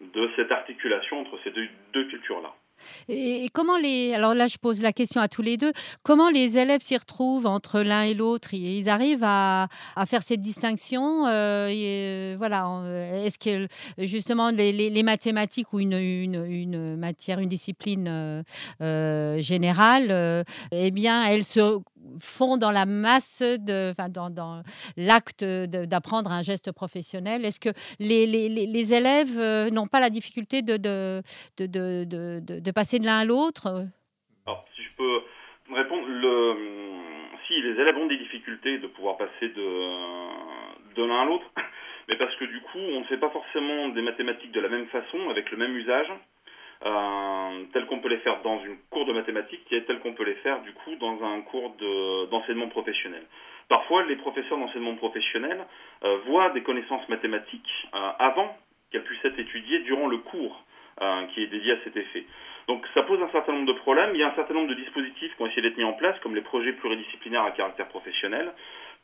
de 0.00 0.30
cette 0.36 0.50
articulation 0.50 1.20
entre 1.20 1.38
ces 1.44 1.50
deux, 1.50 2.08
cultures-là. 2.08 2.52
Et 3.08 3.46
comment 3.54 3.78
les. 3.78 4.12
Alors 4.14 4.34
là, 4.34 4.48
je 4.48 4.58
pose 4.58 4.82
la 4.82 4.92
question 4.92 5.20
à 5.20 5.28
tous 5.28 5.42
les 5.42 5.56
deux. 5.56 5.72
Comment 6.02 6.28
les 6.28 6.58
élèves 6.58 6.80
s'y 6.80 6.96
retrouvent 6.96 7.46
entre 7.46 7.80
l'un 7.80 8.02
et 8.02 8.14
l'autre? 8.14 8.52
Ils 8.52 8.88
arrivent 8.88 9.22
à, 9.22 9.68
faire 10.06 10.22
cette 10.22 10.40
distinction 10.40 11.24
euh, 11.26 11.68
euh, 11.70 12.34
Voilà. 12.36 12.82
Est-ce 13.24 13.38
que 13.38 13.68
justement 13.98 14.50
les, 14.50 15.02
mathématiques 15.04 15.72
ou 15.72 15.78
une, 15.78 15.92
une, 15.92 16.96
matière, 16.96 17.38
une 17.38 17.48
discipline 17.48 18.42
euh, 18.80 19.38
générale, 19.38 20.44
eh 20.72 20.90
bien, 20.90 21.24
elles 21.26 21.44
se 21.44 21.78
font 22.20 22.56
dans 22.56 22.70
la 22.70 22.86
masse, 22.86 23.42
de, 23.42 23.92
enfin, 23.92 24.08
dans, 24.08 24.62
l'acte 24.96 25.44
d'apprendre 25.44 26.30
un 26.32 26.42
geste 26.42 26.72
professionnel? 26.72 27.44
Est-ce 27.44 27.60
que 27.60 27.70
les, 27.98 28.94
élèves 28.94 29.38
euh, 29.38 29.70
n'ont 29.70 29.86
pas 29.86 30.00
la 30.00 30.10
difficulté 30.10 30.62
de, 30.62 31.22
passer 32.74 32.98
de 32.98 33.06
l'un 33.06 33.18
à 33.18 33.24
l'autre? 33.24 33.86
Si 34.76 34.82
je 34.82 34.96
peux 34.96 35.74
répondre, 35.74 36.06
le, 36.06 36.56
si 37.46 37.60
les 37.60 37.80
élèves 37.80 37.96
ont 37.96 38.06
des 38.06 38.18
difficultés 38.18 38.78
de 38.78 38.86
pouvoir 38.88 39.16
passer 39.16 39.48
de, 39.48 40.94
de 40.94 41.04
l'un 41.04 41.22
à 41.22 41.24
l'autre, 41.24 41.50
mais 42.08 42.16
parce 42.16 42.34
que 42.36 42.44
du 42.44 42.60
coup, 42.60 42.78
on 42.78 43.00
ne 43.00 43.04
fait 43.04 43.18
pas 43.18 43.30
forcément 43.30 43.88
des 43.88 44.02
mathématiques 44.02 44.52
de 44.52 44.60
la 44.60 44.68
même 44.68 44.86
façon, 44.86 45.30
avec 45.30 45.50
le 45.50 45.56
même 45.56 45.76
usage. 45.76 46.08
Euh, 46.86 47.64
tels 47.72 47.86
qu'on 47.86 48.00
peut 48.00 48.10
les 48.10 48.18
faire 48.18 48.42
dans 48.42 48.62
une 48.62 48.76
cours 48.90 49.06
de 49.06 49.12
mathématiques 49.14 49.66
et 49.72 49.84
tels 49.84 50.00
qu'on 50.00 50.12
peut 50.12 50.24
les 50.24 50.34
faire 50.36 50.60
du 50.60 50.72
coup 50.72 50.94
dans 50.96 51.24
un 51.24 51.40
cours 51.40 51.74
d'enseignement 52.30 52.68
professionnel. 52.68 53.22
Parfois, 53.70 54.04
les 54.04 54.16
professeurs 54.16 54.58
d'enseignement 54.58 54.94
professionnel 54.94 55.64
euh, 56.04 56.18
voient 56.26 56.50
des 56.50 56.62
connaissances 56.62 57.08
mathématiques 57.08 57.88
euh, 57.94 58.10
avant 58.18 58.54
qu'elles 58.92 59.04
puissent 59.04 59.24
être 59.24 59.38
étudiées 59.38 59.78
durant 59.80 60.06
le 60.06 60.18
cours 60.18 60.62
qui 61.34 61.42
est 61.42 61.48
dédié 61.48 61.72
à 61.72 61.78
cet 61.82 61.96
effet. 61.96 62.24
Donc 62.68 62.86
ça 62.94 63.02
pose 63.02 63.20
un 63.20 63.28
certain 63.30 63.52
nombre 63.52 63.66
de 63.66 63.78
problèmes. 63.80 64.10
Il 64.14 64.20
y 64.20 64.22
a 64.22 64.28
un 64.28 64.34
certain 64.36 64.54
nombre 64.54 64.68
de 64.68 64.74
dispositifs 64.74 65.34
qui 65.34 65.42
ont 65.42 65.46
essayé 65.46 65.62
d'être 65.62 65.76
mis 65.76 65.82
en 65.82 65.94
place, 65.94 66.16
comme 66.20 66.36
les 66.36 66.40
projets 66.40 66.72
pluridisciplinaires 66.72 67.42
à 67.42 67.50
caractère 67.50 67.88
professionnel, 67.88 68.52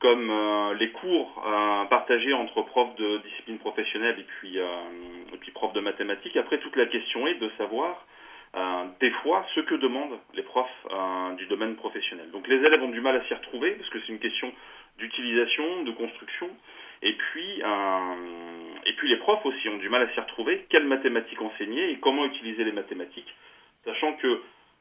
comme 0.01 0.31
euh, 0.31 0.75
les 0.75 0.91
cours 0.91 1.45
euh, 1.47 1.85
partagés 1.85 2.33
entre 2.33 2.63
profs 2.63 2.97
de 2.97 3.19
discipline 3.19 3.59
professionnelle 3.59 4.19
et 4.19 4.25
puis, 4.25 4.59
euh, 4.59 4.67
et 5.33 5.37
puis 5.37 5.53
profs 5.53 5.75
de 5.75 5.81
mathématiques. 5.81 6.37
Après, 6.37 6.59
toute 6.59 6.75
la 6.77 6.87
question 6.87 7.27
est 7.27 7.35
de 7.35 7.51
savoir 7.57 8.05
des 8.99 9.11
fois 9.23 9.47
ce 9.55 9.61
que 9.61 9.77
demandent 9.77 10.19
les 10.35 10.43
profs 10.43 10.87
du 11.37 11.47
domaine 11.47 11.77
professionnel. 11.77 12.33
Donc 12.33 12.49
les 12.49 12.57
élèves 12.57 12.83
ont 12.83 12.89
du 12.89 13.01
mal 13.01 13.15
à 13.15 13.25
s'y 13.27 13.35
retrouver 13.35 13.71
parce 13.77 13.89
que 13.91 14.01
c'est 14.01 14.13
une 14.13 14.19
question 14.19 14.53
d'utilisation, 14.99 15.85
de 15.85 15.93
construction. 15.93 16.51
Et 17.03 17.13
puis, 17.13 17.61
et 17.61 18.93
puis 18.95 19.09
les 19.09 19.19
profs 19.19 19.47
aussi 19.47 19.69
ont 19.69 19.77
du 19.77 19.89
mal 19.89 20.03
à 20.03 20.09
s'y 20.13 20.19
retrouver. 20.19 20.67
Quelles 20.69 20.89
mathématiques 20.89 21.41
enseigner 21.41 21.93
et 21.93 21.99
comment 21.99 22.25
utiliser 22.25 22.65
les 22.65 22.73
mathématiques, 22.73 23.33
sachant 23.85 24.15
que 24.15 24.41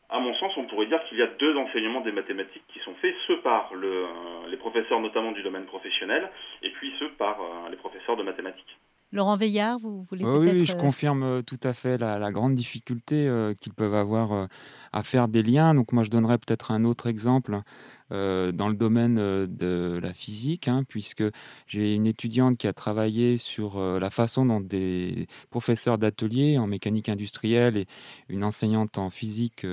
à 0.09 0.19
mon 0.19 0.33
sens, 0.35 0.51
on 0.57 0.65
pourrait 0.65 0.87
dire 0.87 0.99
qu'il 1.07 1.19
y 1.19 1.21
a 1.21 1.27
deux 1.39 1.55
enseignements 1.55 2.01
des 2.01 2.11
mathématiques 2.11 2.63
qui 2.73 2.79
sont 2.79 2.93
faits, 3.01 3.13
ceux 3.27 3.39
par 3.41 3.71
le, 3.73 4.05
les 4.49 4.57
professeurs 4.57 4.99
notamment 4.99 5.31
du 5.31 5.43
domaine 5.43 5.65
professionnel, 5.65 6.29
et 6.63 6.71
puis 6.71 6.91
ceux 6.99 7.11
par 7.11 7.39
euh, 7.39 7.69
les 7.69 7.77
professeurs 7.77 8.17
de 8.17 8.23
mathématiques. 8.23 8.79
Laurent 9.11 9.37
Veillard, 9.37 9.77
vous 9.79 10.03
voulez 10.03 10.23
peut-être... 10.23 10.53
Oui, 10.53 10.65
je 10.65 10.73
euh, 10.73 10.79
confirme 10.79 11.23
euh, 11.23 11.41
tout 11.41 11.59
à 11.63 11.73
fait 11.73 11.97
la, 11.97 12.31
grande 12.31 12.55
difficulté 12.55 13.29
qu'ils 13.59 13.73
peuvent 13.73 13.95
avoir 13.95 14.47
à 14.93 15.03
faire 15.03 15.27
des 15.27 15.43
liens. 15.43 15.73
Donc 15.73 15.91
moi, 15.93 16.03
je 16.03 16.09
donnerais 16.09 16.37
peut-être 16.37 16.71
un 16.71 16.85
autre 16.85 17.07
exemple 17.07 17.59
euh, 18.11 18.51
dans 18.51 18.69
le 18.69 18.73
domaine 18.73 19.17
euh, 19.19 19.45
de 19.45 19.99
la 20.01 20.13
physique, 20.13 20.67
hein, 20.67 20.83
puisque 20.87 21.23
j'ai 21.67 21.93
une 21.93 22.07
étudiante 22.07 22.57
qui 22.57 22.65
a 22.65 22.73
travaillé 22.73 23.37
sur 23.37 23.77
euh, 23.77 23.99
la 23.99 24.09
façon 24.09 24.45
dont 24.47 24.59
des 24.59 25.27
professeurs 25.51 25.99
d'atelier 25.99 26.57
en 26.57 26.65
mécanique 26.65 27.07
industrielle 27.07 27.77
et 27.77 27.85
une 28.27 28.43
enseignante 28.43 28.97
en 28.97 29.09
physique, 29.09 29.65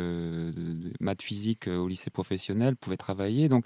maths 1.01 1.23
physique 1.23 1.69
au 1.69 1.89
lycée 1.89 2.11
professionnel 2.11 2.77
pouvaient 2.77 2.97
travailler. 2.97 3.49
Donc, 3.49 3.65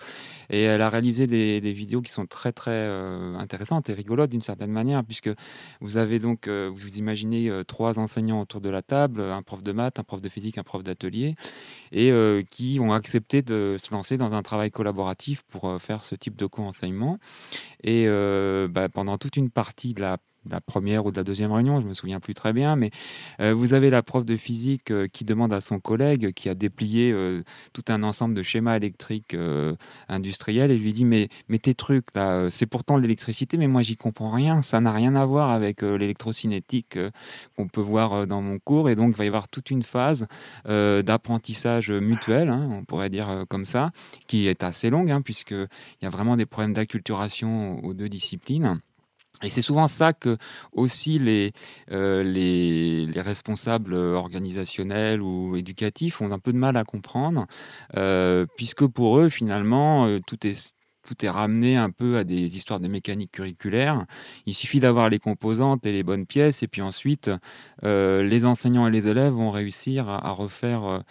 et 0.50 0.62
elle 0.62 0.82
a 0.82 0.88
réalisé 0.88 1.26
des, 1.26 1.60
vidéos 1.72 2.00
qui 2.00 2.12
sont 2.12 2.26
très 2.26 2.52
très 2.52 2.88
intéressantes 3.38 3.88
et 3.88 3.94
rigolotes 3.94 4.30
d'une 4.30 4.40
certaine 4.40 4.70
manière, 4.70 5.04
puisque 5.04 5.30
vous 5.80 5.96
avez 5.96 6.18
donc, 6.18 6.48
vous 6.48 6.98
imaginez 6.98 7.50
trois 7.66 7.98
enseignants 7.98 8.40
autour 8.40 8.60
de 8.60 8.68
la 8.68 8.82
table, 8.82 9.22
un 9.22 9.42
prof 9.42 9.62
de 9.62 9.72
maths, 9.72 9.98
un 9.98 10.04
prof 10.04 10.20
de 10.20 10.28
physique, 10.28 10.58
un 10.58 10.62
prof 10.62 10.82
d'atelier, 10.82 11.34
et 11.92 12.12
qui 12.50 12.78
ont 12.80 12.92
accepté 12.92 13.42
de 13.42 13.76
se 13.78 13.92
lancer 13.92 14.16
dans 14.16 14.32
un 14.32 14.42
travail 14.42 14.59
collaboratif 14.68 15.42
pour 15.48 15.68
euh, 15.68 15.78
faire 15.78 16.04
ce 16.04 16.14
type 16.14 16.36
de 16.36 16.44
co-enseignement. 16.44 17.18
Et 17.82 18.04
euh, 18.06 18.68
bah, 18.68 18.90
pendant 18.90 19.16
toute 19.16 19.36
une 19.36 19.50
partie 19.50 19.94
de 19.94 20.02
la 20.02 20.18
la 20.48 20.60
première 20.60 21.04
ou 21.04 21.10
de 21.10 21.16
la 21.16 21.24
deuxième 21.24 21.52
réunion, 21.52 21.80
je 21.80 21.86
me 21.86 21.94
souviens 21.94 22.20
plus 22.20 22.34
très 22.34 22.52
bien, 22.52 22.76
mais 22.76 22.90
euh, 23.40 23.52
vous 23.52 23.74
avez 23.74 23.90
la 23.90 24.02
prof 24.02 24.24
de 24.24 24.36
physique 24.36 24.90
euh, 24.90 25.06
qui 25.06 25.24
demande 25.24 25.52
à 25.52 25.60
son 25.60 25.80
collègue 25.80 26.32
qui 26.32 26.48
a 26.48 26.54
déplié 26.54 27.12
euh, 27.12 27.42
tout 27.72 27.84
un 27.88 28.02
ensemble 28.02 28.34
de 28.34 28.42
schémas 28.42 28.76
électriques 28.76 29.36
industriels 30.08 30.70
et 30.70 30.78
lui 30.78 30.92
dit 30.92 31.04
mais, 31.04 31.28
mais 31.48 31.58
tes 31.58 31.74
trucs 31.74 32.06
là, 32.14 32.48
c'est 32.50 32.66
pourtant 32.66 32.96
l'électricité, 32.96 33.56
mais 33.56 33.68
moi 33.68 33.82
j'y 33.82 33.96
comprends 33.96 34.30
rien, 34.30 34.62
ça 34.62 34.80
n'a 34.80 34.92
rien 34.92 35.14
à 35.14 35.24
voir 35.24 35.50
avec 35.50 35.82
l'électrocinétique 35.82 36.98
qu'on 37.56 37.68
peut 37.68 37.80
voir 37.80 38.26
dans 38.26 38.42
mon 38.42 38.58
cours 38.58 38.88
et 38.88 38.96
donc 38.96 39.10
il 39.10 39.16
va 39.16 39.24
y 39.24 39.28
avoir 39.28 39.48
toute 39.48 39.70
une 39.70 39.82
phase 39.82 40.26
d'apprentissage 40.66 41.90
mutuel, 41.90 42.48
hein, 42.48 42.68
on 42.72 42.84
pourrait 42.84 43.10
dire 43.10 43.44
comme 43.48 43.64
ça, 43.64 43.90
qui 44.26 44.46
est 44.46 44.62
assez 44.62 44.90
longue 44.90 45.10
hein, 45.10 45.22
puisqu'il 45.22 45.68
y 46.02 46.06
a 46.06 46.10
vraiment 46.10 46.36
des 46.36 46.46
problèmes 46.46 46.74
d'acculturation 46.74 47.82
aux 47.84 47.94
deux 47.94 48.08
disciplines. 48.08 48.80
Et 49.42 49.48
c'est 49.48 49.62
souvent 49.62 49.88
ça 49.88 50.12
que 50.12 50.36
aussi 50.72 51.18
les, 51.18 51.52
euh, 51.92 52.22
les, 52.22 53.06
les, 53.06 53.20
responsables 53.20 53.94
organisationnels 53.94 55.22
ou 55.22 55.56
éducatifs 55.56 56.20
ont 56.20 56.30
un 56.32 56.38
peu 56.38 56.52
de 56.52 56.58
mal 56.58 56.76
à 56.76 56.84
comprendre, 56.84 57.46
euh, 57.96 58.46
puisque 58.56 58.86
pour 58.86 59.18
eux, 59.18 59.28
finalement, 59.28 60.06
euh, 60.06 60.20
tout 60.26 60.46
est 60.46 60.74
tout 61.02 61.24
est 61.24 61.30
ramené 61.30 61.76
un 61.78 61.90
peu 61.90 62.18
à 62.18 62.24
des 62.24 62.56
histoires 62.56 62.78
de 62.78 62.86
mécanique 62.86 63.32
curriculaire. 63.32 64.04
Il 64.44 64.54
suffit 64.54 64.80
d'avoir 64.80 65.08
les 65.08 65.18
composantes 65.18 65.84
et 65.86 65.92
les 65.92 66.02
bonnes 66.02 66.26
pièces, 66.26 66.62
et 66.62 66.68
puis 66.68 66.82
ensuite, 66.82 67.30
les 67.82 68.44
enseignants 68.44 68.86
et 68.86 68.90
les 68.90 69.08
élèves 69.08 69.32
vont 69.32 69.50
réussir 69.50 70.08
à, 70.08 70.30
refaire 70.30 71.02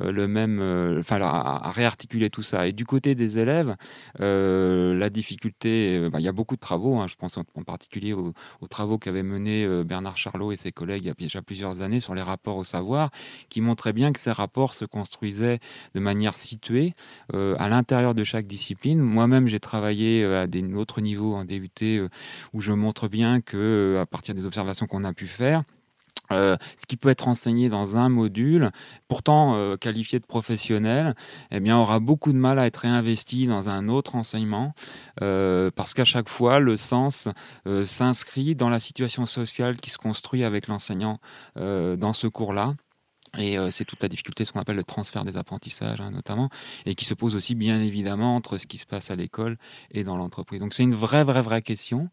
le 0.00 0.28
même, 0.28 0.60
enfin, 0.98 1.20
à, 1.20 1.70
réarticuler 1.70 2.30
tout 2.30 2.42
ça. 2.42 2.66
Et 2.66 2.72
du 2.72 2.84
côté 2.84 3.14
des 3.14 3.38
élèves, 3.38 3.76
la 4.18 5.10
difficulté, 5.10 6.08
bah, 6.10 6.20
il 6.20 6.24
y 6.24 6.28
a 6.28 6.32
beaucoup 6.32 6.56
de 6.56 6.60
travaux. 6.60 6.98
Hein. 6.98 7.06
je 7.08 7.16
pense 7.16 7.36
en, 7.38 7.44
particulier 7.64 8.12
aux, 8.12 8.32
travaux 8.68 8.98
qu'avait 8.98 9.22
mené 9.22 9.66
Bernard 9.84 10.16
Charlot 10.16 10.52
et 10.52 10.56
ses 10.56 10.72
collègues 10.72 11.04
il 11.04 11.08
y 11.08 11.10
a 11.10 11.14
déjà 11.14 11.42
plusieurs 11.42 11.82
années 11.82 12.00
sur 12.00 12.14
les 12.14 12.22
rapports 12.22 12.56
au 12.56 12.64
savoir, 12.64 13.10
qui 13.48 13.60
montraient 13.60 13.92
bien 13.92 14.12
que 14.12 14.20
ces 14.20 14.32
rapports 14.32 14.74
se 14.74 14.84
construisaient 14.84 15.58
de 15.94 16.00
manière 16.00 16.36
située 16.36 16.94
à 17.32 17.68
l'intérieur 17.68 18.14
de 18.14 18.24
chaque 18.24 18.46
discipline. 18.46 19.00
Moi-même, 19.00 19.46
j'ai 19.46 19.60
travaillé 19.60 20.22
euh, 20.24 20.42
à 20.42 20.46
des 20.46 20.62
autres 20.74 21.00
niveaux 21.00 21.34
en 21.34 21.44
DUT 21.44 21.70
euh, 21.82 22.08
où 22.52 22.60
je 22.60 22.72
montre 22.72 23.08
bien 23.08 23.40
que 23.40 23.56
euh, 23.56 24.00
à 24.00 24.06
partir 24.06 24.34
des 24.34 24.46
observations 24.46 24.86
qu'on 24.86 25.04
a 25.04 25.12
pu 25.12 25.26
faire, 25.26 25.62
euh, 26.32 26.56
ce 26.76 26.86
qui 26.86 26.96
peut 26.96 27.08
être 27.08 27.28
enseigné 27.28 27.68
dans 27.68 27.96
un 27.96 28.08
module, 28.08 28.70
pourtant 29.08 29.54
euh, 29.54 29.76
qualifié 29.76 30.18
de 30.18 30.26
professionnel, 30.26 31.14
eh 31.50 31.60
bien, 31.60 31.78
aura 31.78 32.00
beaucoup 32.00 32.32
de 32.32 32.38
mal 32.38 32.58
à 32.58 32.66
être 32.66 32.78
réinvesti 32.78 33.46
dans 33.46 33.68
un 33.68 33.88
autre 33.88 34.14
enseignement, 34.14 34.74
euh, 35.22 35.70
parce 35.74 35.94
qu'à 35.94 36.04
chaque 36.04 36.28
fois, 36.28 36.60
le 36.60 36.76
sens 36.76 37.28
s'inscrit 37.84 38.54
dans 38.54 38.68
la 38.68 38.80
situation 38.80 39.26
sociale 39.26 39.76
qui 39.76 39.90
se 39.90 39.98
construit 39.98 40.44
avec 40.44 40.68
l'enseignant 40.68 41.18
dans 41.56 42.12
ce 42.12 42.26
cours-là. 42.26 42.74
Et 43.36 43.56
c'est 43.70 43.84
toute 43.84 44.02
la 44.02 44.08
difficulté, 44.08 44.44
ce 44.44 44.52
qu'on 44.52 44.60
appelle 44.60 44.76
le 44.76 44.84
transfert 44.84 45.24
des 45.24 45.36
apprentissages, 45.36 46.00
hein, 46.00 46.10
notamment, 46.10 46.48
et 46.86 46.94
qui 46.94 47.04
se 47.04 47.14
pose 47.14 47.34
aussi 47.36 47.54
bien 47.54 47.80
évidemment 47.80 48.36
entre 48.36 48.56
ce 48.56 48.66
qui 48.66 48.78
se 48.78 48.86
passe 48.86 49.10
à 49.10 49.16
l'école 49.16 49.58
et 49.90 50.04
dans 50.04 50.16
l'entreprise. 50.16 50.60
Donc 50.60 50.74
c'est 50.74 50.82
une 50.82 50.94
vraie, 50.94 51.24
vraie, 51.24 51.42
vraie 51.42 51.62
question 51.62 52.08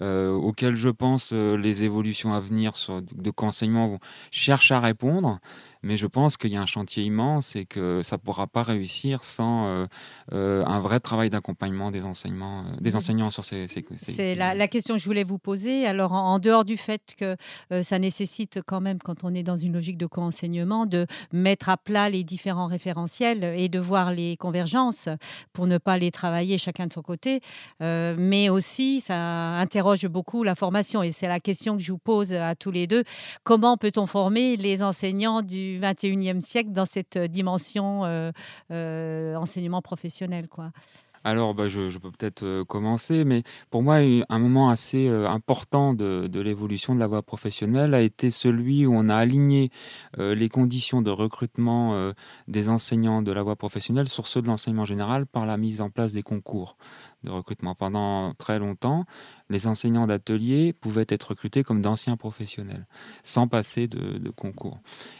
euh, 0.00 0.30
auquel 0.30 0.76
je 0.76 0.88
pense 0.88 1.32
les 1.32 1.82
évolutions 1.82 2.34
à 2.34 2.40
venir 2.40 2.76
sur, 2.76 3.02
de 3.02 3.30
qu'enseignement 3.30 3.98
cherchent 4.30 4.72
à 4.72 4.80
répondre 4.80 5.40
mais 5.82 5.96
je 5.96 6.06
pense 6.06 6.36
qu'il 6.36 6.50
y 6.50 6.56
a 6.56 6.60
un 6.60 6.66
chantier 6.66 7.04
immense 7.04 7.56
et 7.56 7.64
que 7.64 8.02
ça 8.02 8.16
ne 8.16 8.20
pourra 8.20 8.46
pas 8.46 8.62
réussir 8.62 9.24
sans 9.24 9.66
euh, 9.66 9.86
euh, 10.32 10.64
un 10.66 10.80
vrai 10.80 11.00
travail 11.00 11.30
d'accompagnement 11.30 11.90
des, 11.90 12.04
enseignements, 12.04 12.60
euh, 12.60 12.80
des 12.80 12.96
enseignants 12.96 13.30
sur 13.30 13.44
ces... 13.44 13.66
ces, 13.68 13.84
C'est 13.96 14.34
la, 14.34 14.68
question 14.68 14.94
que 14.94 15.00
je 15.00 15.06
voulais 15.06 15.24
vous 15.24 15.38
poser. 15.38 15.86
Alors, 15.86 16.12
en, 16.12 16.38
dehors 16.38 16.64
du 16.64 16.76
fait 16.76 17.14
que 17.16 17.36
ça 17.82 17.98
nécessite 17.98 18.60
quand 18.66 18.80
même, 18.80 18.98
quand 18.98 19.24
on 19.24 19.34
est 19.34 19.42
dans 19.42 19.56
une 19.56 19.72
logique 19.72 19.98
de 19.98 20.06
co-enseignement, 20.06 20.86
de 20.86 21.06
mettre 21.32 21.68
à 21.68 21.76
plat 21.76 22.08
les 22.10 22.24
différents 22.24 22.66
référentiels 22.66 23.44
et 23.44 23.68
de 23.68 23.78
voir 23.78 24.12
les 24.12 24.36
convergences 24.36 25.08
pour 25.52 25.66
ne 25.66 25.78
pas 25.78 25.98
les 25.98 26.10
travailler 26.10 26.58
chacun 26.58 26.86
de 26.86 26.92
son 26.92 27.02
côté, 27.02 27.40
mais 27.80 28.48
aussi 28.48 29.00
ça 29.00 29.16
interroge 29.58 30.06
beaucoup 30.06 30.44
la 30.44 30.54
formation 30.54 31.02
et 31.02 31.12
c'est 31.12 31.28
la 31.28 31.40
question 31.40 31.76
que 31.76 31.82
je 31.82 31.92
vous 31.92 31.98
pose 31.98 32.32
à 32.32 32.54
tous 32.54 32.70
les 32.70 32.86
deux. 32.86 33.04
Comment 33.44 33.76
peut-on 33.76 34.06
former 34.06 34.56
les 34.56 34.82
enseignants 34.82 35.42
du 35.42 35.69
21e 35.78 36.40
siècle 36.40 36.72
dans 36.72 36.86
cette 36.86 37.16
euh, 37.16 37.28
dimension 37.28 38.04
euh, 38.04 38.32
euh, 38.70 39.34
enseignement 39.36 39.82
professionnel. 39.82 40.48
Quoi. 40.48 40.70
Alors, 41.22 41.54
bah, 41.54 41.68
je, 41.68 41.98
peux 41.98 42.10
peut-être 42.10 42.62
commencer, 42.62 43.24
mais 43.24 43.42
pour 43.68 43.82
moi, 43.82 43.96
un 43.96 44.38
moment 44.38 44.70
assez 44.70 45.06
important 45.06 45.92
de, 45.92 46.40
l'évolution 46.40 46.94
de 46.94 47.00
la 47.00 47.06
voie 47.06 47.20
professionnelle 47.20 47.92
a 47.92 48.00
été 48.00 48.30
celui 48.30 48.86
où 48.86 48.94
on 48.94 49.10
a 49.10 49.16
aligné 49.16 49.68
les 50.16 50.48
conditions 50.48 51.02
de 51.02 51.10
recrutement 51.10 52.10
des 52.48 52.70
enseignants 52.70 53.20
de 53.20 53.32
la 53.32 53.42
voie 53.42 53.56
professionnelle 53.56 54.08
sur 54.08 54.26
ceux 54.26 54.40
de 54.40 54.46
l'enseignement 54.46 54.86
général 54.86 55.26
par 55.26 55.44
la 55.44 55.58
mise 55.58 55.82
en 55.82 55.90
place 55.90 56.14
des 56.14 56.22
concours 56.22 56.78
de 57.24 57.30
recrutement. 57.30 57.74
Pendant 57.74 58.34
très 58.34 58.58
longtemps, 58.58 59.04
les 59.48 59.66
enseignants 59.66 60.06
d'atelier 60.06 60.72
pouvaient 60.72 61.06
être 61.08 61.30
recrutés 61.30 61.64
comme 61.64 61.82
d'anciens 61.82 62.16
professionnels, 62.16 62.86
sans 63.22 63.48
passer 63.48 63.88
de, 63.88 64.30
concours. 64.30 64.78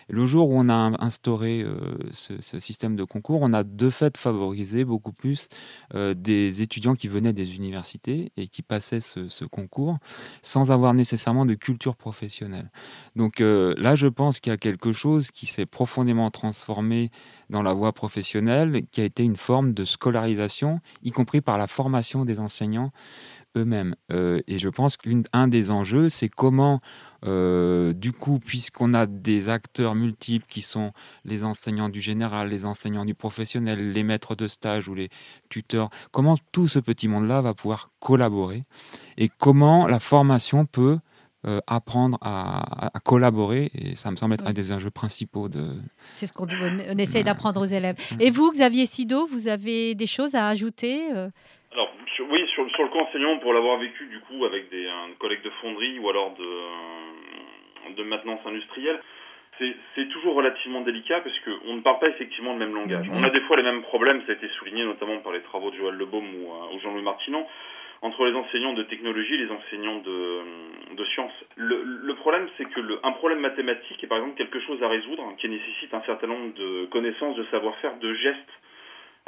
le 0.08 0.24
jour 0.26 0.50
où 0.50 0.54
on 0.58 0.68
a 0.68 0.92
instauré 1.04 1.62
euh, 1.62 1.96
ce, 2.12 2.60
système 2.60 2.96
de 2.96 3.04
concours, 3.04 3.40
on 3.42 3.52
a 3.52 3.64
de 3.64 3.90
fait 3.90 4.16
favorisé 4.16 4.84
beaucoup 4.84 5.12
plus 5.12 5.48
euh, 5.94 6.14
des 6.14 6.62
étudiants 6.62 6.94
qui 6.94 7.08
venaient 7.08 7.32
des 7.32 7.56
universités 7.56 8.32
et 8.36 8.46
qui 8.46 8.62
passaient 8.62 9.00
ce, 9.00 9.44
concours 9.44 9.98
sans 10.42 10.70
avoir 10.70 10.94
nécessairement 10.94 11.44
de 11.44 11.54
culture 11.54 11.96
professionnelle. 11.96 12.70
Donc 13.16 13.40
euh, 13.40 13.74
là, 13.76 13.94
je 13.94 14.06
pense 14.06 14.40
qu'il 14.40 14.50
y 14.50 14.54
a 14.54 14.58
quelque 14.58 14.92
chose 14.92 15.30
qui 15.30 15.46
s'est 15.46 15.66
profondément 15.66 16.30
transformé 16.30 17.10
dans 17.48 17.62
la 17.62 17.72
voie 17.72 17.92
professionnelle, 17.92 18.82
qui 18.90 19.00
a 19.00 19.04
été 19.04 19.22
une 19.22 19.36
forme 19.36 19.74
de 19.74 19.84
scolarisation, 19.84 20.80
y 21.02 21.10
compris 21.10 21.40
par 21.40 21.58
la 21.58 21.66
formation 21.66 22.24
des 22.24 22.40
enseignants 22.40 22.92
eux-mêmes. 23.56 23.94
Euh, 24.12 24.40
et 24.46 24.58
je 24.58 24.68
pense 24.68 24.96
qu'un 24.96 25.48
des 25.48 25.70
enjeux, 25.70 26.08
c'est 26.08 26.28
comment, 26.28 26.80
euh, 27.24 27.92
du 27.92 28.12
coup, 28.12 28.38
puisqu'on 28.38 28.94
a 28.94 29.06
des 29.06 29.48
acteurs 29.48 29.94
multiples 29.94 30.46
qui 30.48 30.62
sont 30.62 30.92
les 31.24 31.44
enseignants 31.44 31.88
du 31.88 32.00
général, 32.00 32.48
les 32.48 32.64
enseignants 32.64 33.04
du 33.04 33.14
professionnel, 33.14 33.92
les 33.92 34.02
maîtres 34.02 34.34
de 34.34 34.46
stage 34.46 34.88
ou 34.88 34.94
les 34.94 35.08
tuteurs, 35.48 35.90
comment 36.12 36.36
tout 36.52 36.68
ce 36.68 36.78
petit 36.78 37.08
monde-là 37.08 37.40
va 37.40 37.54
pouvoir 37.54 37.90
collaborer 37.98 38.64
et 39.16 39.28
comment 39.28 39.86
la 39.86 39.98
formation 39.98 40.64
peut 40.64 40.98
euh, 41.46 41.60
apprendre 41.66 42.18
à, 42.22 42.90
collaborer. 43.04 43.70
Et 43.74 43.96
ça 43.96 44.10
me 44.10 44.16
semble 44.16 44.34
être 44.34 44.46
un 44.46 44.52
des 44.52 44.72
enjeux 44.72 44.90
principaux 44.90 45.48
de. 45.48 45.76
C'est 46.10 46.26
ce 46.26 46.32
qu'on 46.32 46.46
essaie 46.98 47.22
d'apprendre 47.22 47.60
aux 47.60 47.66
élèves. 47.66 47.96
Et 48.20 48.30
vous, 48.30 48.50
Xavier 48.50 48.86
Sido, 48.86 49.26
vous 49.26 49.48
avez 49.48 49.94
des 49.94 50.06
choses 50.06 50.34
à 50.34 50.48
ajouter 50.48 51.00
euh? 51.14 51.28
Alors, 51.72 51.92
oui, 52.30 52.40
sur, 52.54 52.68
sur 52.70 52.82
le 52.82 52.90
co-enseignement, 52.90 53.38
pour 53.38 53.52
l'avoir 53.52 53.78
vécu 53.78 54.06
du 54.06 54.20
coup 54.20 54.44
avec 54.44 54.70
des 54.70 54.86
collègues 55.18 55.42
de 55.42 55.50
fonderie 55.62 55.98
ou 56.00 56.10
alors 56.10 56.34
de, 56.34 57.94
de 57.94 58.02
maintenance 58.02 58.40
industrielle, 58.44 59.00
c'est 59.94 60.08
toujours 60.08 60.34
relativement 60.34 60.80
délicat 60.80 61.20
parce 61.20 61.36
qu'on 61.40 61.74
ne 61.74 61.80
parle 61.80 61.98
pas 61.98 62.08
effectivement 62.08 62.52
le 62.52 62.58
même 62.58 62.74
langage. 62.74 63.06
On 63.12 63.22
a 63.22 63.30
des 63.30 63.40
fois 63.42 63.56
les 63.56 63.62
mêmes 63.62 63.82
problèmes, 63.82 64.22
ça 64.26 64.32
a 64.32 64.34
été 64.34 64.48
souligné 64.58 64.84
notamment 64.84 65.18
par 65.18 65.32
les 65.32 65.42
travaux 65.42 65.70
de 65.70 65.76
Joël 65.76 65.94
Lebaume 65.96 66.34
ou, 66.34 66.50
euh, 66.50 66.74
ou 66.74 66.80
Jean-Louis 66.80 67.02
Martinon 67.02 67.46
entre 68.02 68.24
les 68.26 68.34
enseignants 68.34 68.72
de 68.72 68.82
technologie 68.84 69.34
et 69.34 69.38
les 69.38 69.50
enseignants 69.50 69.98
de, 69.98 70.94
de 70.94 71.04
sciences. 71.04 71.44
Le, 71.56 71.82
le 71.82 72.14
problème, 72.14 72.48
c'est 72.56 72.64
que 72.64 72.80
le, 72.80 72.98
un 73.02 73.12
problème 73.12 73.40
mathématique 73.40 74.02
est 74.02 74.06
par 74.06 74.18
exemple 74.18 74.36
quelque 74.36 74.60
chose 74.60 74.82
à 74.82 74.88
résoudre 74.88 75.34
qui 75.38 75.48
nécessite 75.48 75.92
un 75.92 76.02
certain 76.02 76.26
nombre 76.26 76.54
de 76.54 76.86
connaissances, 76.86 77.36
de 77.36 77.44
savoir-faire, 77.50 77.98
de 77.98 78.14
gestes 78.14 78.38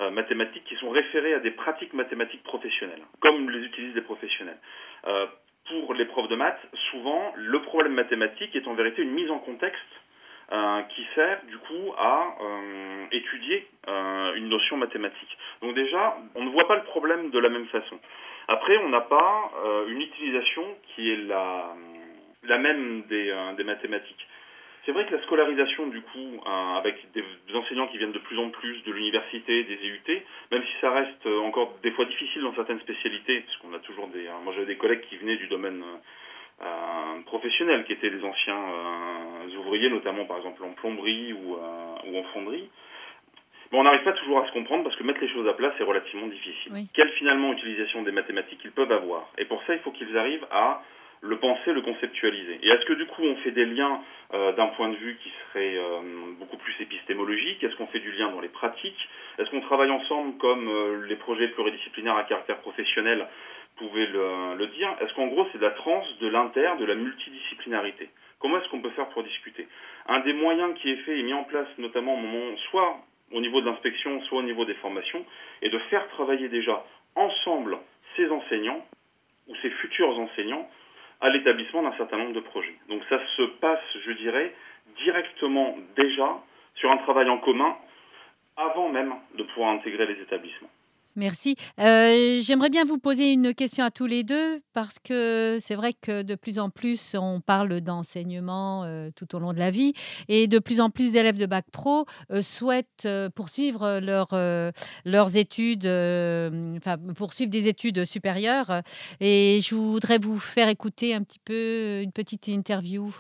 euh, 0.01 0.11
mathématiques 0.11 0.65
qui 0.65 0.77
sont 0.77 0.91
référés 0.91 1.35
à 1.35 1.41
des 1.41 1.51
pratiques 1.51 1.93
mathématiques 1.93 2.43
professionnelles, 2.45 3.03
comme 3.21 3.51
les 3.51 3.65
utilisent 3.67 3.95
les 3.95 4.01
professionnels. 4.01 4.59
Euh, 5.07 5.27
pour 5.69 5.95
les 5.95 6.07
profs 6.07 6.29
de 6.29 6.37
maths, 6.37 6.61
souvent, 6.91 7.33
le 7.37 7.61
problème 7.63 7.93
mathématique 7.93 8.57
est 8.57 8.67
en 8.67 8.75
vérité 8.75 9.03
une 9.03 9.13
mise 9.13 9.31
en 9.31 9.39
contexte 9.39 10.02
euh, 10.53 10.83
qui 10.95 11.07
sert 11.15 11.41
du 11.47 11.57
coup 11.57 11.95
à 11.97 12.37
euh, 12.39 13.07
étudier 13.11 13.67
euh, 13.89 14.35
une 14.35 14.51
notion 14.51 14.77
mathématique. 14.77 15.39
Donc 15.63 15.75
déjà, 15.75 16.19
on 16.35 16.45
ne 16.45 16.51
voit 16.51 16.69
pas 16.69 16.77
le 16.77 16.83
problème 16.83 17.31
de 17.31 17.39
la 17.39 17.49
même 17.49 17.65
façon. 17.69 17.99
Après, 18.49 18.77
on 18.77 18.91
n'a 18.91 19.01
pas 19.01 19.51
une 19.89 20.03
utilisation 20.03 20.63
qui 20.89 21.11
est 21.11 21.17
la, 21.17 21.75
la 22.43 22.59
même 22.59 23.03
des, 23.09 23.33
des 23.57 23.65
mathématiques. 23.65 24.29
C'est 24.85 24.93
vrai 24.93 25.07
que 25.07 25.15
la 25.15 25.23
scolarisation, 25.23 25.87
du 25.87 26.03
coup, 26.03 26.41
avec 26.77 26.97
des, 27.13 27.25
enseignants 27.55 27.87
qui 27.87 27.99
viennent 27.99 28.13
de 28.13 28.19
plus 28.19 28.39
en 28.39 28.51
plus 28.51 28.83
de 28.83 28.93
l'université, 28.93 29.63
des 29.63 29.77
EUT, 29.77 30.23
même 30.51 30.63
si 30.65 30.81
ça 30.81 30.91
reste 30.91 31.25
encore 31.45 31.79
des 31.85 31.93
fois 31.93 32.05
difficile 32.05 32.43
dans 32.43 32.55
certaines 32.57 32.81
spécialités, 32.81 33.41
parce 33.41 33.57
qu'on 33.59 33.73
a 33.75 33.79
toujours 33.79 34.09
des... 34.09 34.29
moi 34.43 34.53
j'avais 34.55 34.67
des 34.67 34.77
collègues 34.77 35.03
qui 35.09 35.17
venaient 35.17 35.37
du 35.37 35.47
domaine 35.47 35.83
professionnel, 37.27 37.85
qui 37.85 37.93
étaient 37.93 38.11
des 38.11 38.25
anciens 38.25 38.63
ouvriers, 39.59 39.91
notamment 39.91 40.25
par 40.25 40.39
exemple 40.39 40.63
en 40.65 40.71
plomberie 40.71 41.33
ou, 41.33 41.57
ou 41.57 42.19
en 42.19 42.23
fonderie, 42.33 42.69
on 43.79 43.85
n'arrive 43.85 44.03
pas 44.03 44.13
toujours 44.13 44.43
à 44.43 44.47
se 44.47 44.53
comprendre 44.53 44.85
parce 44.85 44.97
que 44.97 45.03
mettre 45.03 45.21
les 45.21 45.29
choses 45.29 45.49
à 45.49 45.55
plat, 45.55 45.73
c'est 45.79 45.85
relativement 45.85 46.27
difficile. 46.27 46.73
Quelle 46.93 47.11
finalement 47.13 47.53
utilisation 47.53 48.03
des 48.03 48.13
mathématiques 48.13 48.61
ils 48.65 48.71
peuvent 48.71 48.93
avoir? 48.93 49.29
Et 49.39 49.45
pour 49.47 49.63
ça, 49.65 49.75
il 49.75 49.81
faut 49.81 49.93
qu'ils 49.93 50.17
arrivent 50.17 50.47
à 50.51 50.83
le 51.23 51.37
penser, 51.39 51.73
le 51.73 51.83
conceptualiser. 51.83 52.59
Et 52.63 52.69
est-ce 52.69 52.85
que 52.85 52.95
du 52.95 53.07
coup 53.07 53.23
on 53.23 53.37
fait 53.37 53.53
des 53.53 53.65
liens 53.65 54.01
euh, 54.35 54.53
d'un 54.53 54.67
point 54.69 54.89
de 54.89 54.97
vue 54.97 55.17
qui 55.23 55.31
serait 55.31 55.77
euh, 55.79 56.01
beaucoup 56.39 56.57
plus 56.57 56.75
épistémologique? 56.81 57.63
Est-ce 57.63 57.77
qu'on 57.77 57.87
fait 57.87 58.01
du 58.01 58.11
lien 58.13 58.29
dans 58.31 58.41
les 58.41 58.49
pratiques? 58.49 59.09
Est-ce 59.39 59.49
qu'on 59.51 59.61
travaille 59.61 59.91
ensemble 59.91 60.37
comme 60.39 60.69
euh, 60.69 61.07
les 61.07 61.17
projets 61.17 61.49
pluridisciplinaires 61.49 62.17
à 62.17 62.25
caractère 62.25 62.59
professionnel 62.59 63.27
pouvaient 63.77 64.07
le, 64.07 64.57
le 64.57 64.67
dire 64.69 64.95
Est-ce 65.01 65.15
qu'en 65.15 65.27
gros 65.27 65.47
c'est 65.53 65.59
de 65.59 65.65
la 65.65 65.71
trans, 65.73 66.05
de 66.21 66.29
l'inter, 66.29 66.71
de 66.79 66.85
la 66.85 66.95
multidisciplinarité? 66.95 68.09
Comment 68.39 68.59
est-ce 68.59 68.69
qu'on 68.69 68.81
peut 68.81 68.91
faire 68.91 69.09
pour 69.11 69.23
discuter? 69.23 69.69
Un 70.07 70.21
des 70.21 70.33
moyens 70.33 70.75
qui 70.81 70.91
est 70.91 70.97
fait 70.97 71.19
et 71.19 71.23
mis 71.23 71.33
en 71.33 71.45
place 71.45 71.69
notamment 71.79 72.15
au 72.15 72.19
moment 72.19 72.57
soit 72.71 72.99
au 73.33 73.41
niveau 73.41 73.61
de 73.61 73.67
l'inspection, 73.67 74.21
soit 74.23 74.39
au 74.39 74.43
niveau 74.43 74.65
des 74.65 74.75
formations, 74.75 75.25
et 75.63 75.71
de 75.71 75.79
faire 75.91 76.07
travailler 76.09 76.49
déjà 76.49 76.85
ensemble 77.15 77.79
ces 78.17 78.29
enseignants 78.31 78.85
ou 79.49 79.57
ces 79.57 79.71
futurs 79.71 80.19
enseignants 80.19 80.69
à 81.21 81.31
l'établissement 81.31 81.83
d'un 81.83 81.97
certain 81.97 82.19
nombre 82.19 82.35
de 82.35 82.41
projets. 82.41 82.75
Donc 82.89 83.03
ça 83.09 83.19
se 83.37 83.43
passe, 83.61 83.81
je 84.05 84.13
dirais, 84.13 84.53
directement 85.05 85.77
déjà 85.97 86.41
sur 86.75 86.91
un 86.91 86.97
travail 86.99 87.29
en 87.29 87.39
commun 87.39 87.77
avant 88.57 88.89
même 88.89 89.15
de 89.35 89.43
pouvoir 89.45 89.71
intégrer 89.71 90.07
les 90.07 90.21
établissements. 90.21 90.71
Merci. 91.15 91.57
Euh, 91.79 92.39
j'aimerais 92.41 92.71
bien 92.71 92.85
vous 92.85 92.97
poser 92.97 93.33
une 93.33 93.53
question 93.53 93.85
à 93.85 93.91
tous 93.91 94.07
les 94.07 94.25
deux 94.25 94.63
parce 94.73 94.99
que 94.99 95.59
c'est 95.61 95.75
vrai 95.75 95.93
que 95.93 96.23
de 96.23 96.35
plus 96.35 96.59
en 96.59 96.71
plus 96.71 97.15
on 97.19 97.41
parle 97.41 97.83
d'enseignement 97.83 98.85
euh, 98.85 99.11
tout 99.15 99.35
au 99.37 99.39
long 99.39 99.53
de 99.53 99.59
la 99.59 99.71
vie 99.71 99.93
et 100.29 100.47
de 100.47 100.59
plus 100.59 100.81
en 100.81 100.89
plus 100.89 101.13
d'élèves 101.13 101.37
de 101.37 101.45
bac 101.45 101.67
pro 101.71 102.07
euh, 102.31 102.41
souhaitent 102.41 103.07
poursuivre 103.35 104.01
leurs 105.05 105.37
études, 105.37 105.87
enfin 105.87 106.97
poursuivre 107.15 107.51
des 107.51 107.69
études 107.69 108.07
supérieures. 108.07 108.81
Et 109.21 109.61
je 109.63 109.75
voudrais 109.75 110.17
vous 110.19 110.39
faire 110.39 110.69
écouter 110.69 111.15
un 111.15 111.23
petit 111.23 111.41
peu 111.45 112.01
une 112.01 112.13
petite 112.13 112.49
interview. 112.49 113.15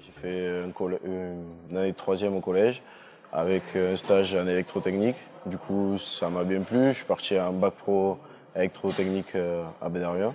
J'ai 0.00 0.12
fait 0.20 0.64
une 1.04 1.76
année 1.76 1.92
de 1.92 1.96
troisième 1.96 2.34
au 2.34 2.40
collège 2.40 2.82
avec 3.32 3.62
un 3.74 3.96
stage 3.96 4.34
en 4.34 4.46
électrotechnique. 4.46 5.16
Du 5.46 5.58
coup, 5.58 5.98
ça 5.98 6.28
m'a 6.28 6.44
bien 6.44 6.60
plu. 6.60 6.88
Je 6.88 6.98
suis 6.98 7.04
parti 7.04 7.38
en 7.38 7.52
bac 7.52 7.74
pro 7.74 8.18
électrotechnique 8.54 9.34
euh, 9.34 9.64
à 9.80 9.88
Benaria. 9.88 10.32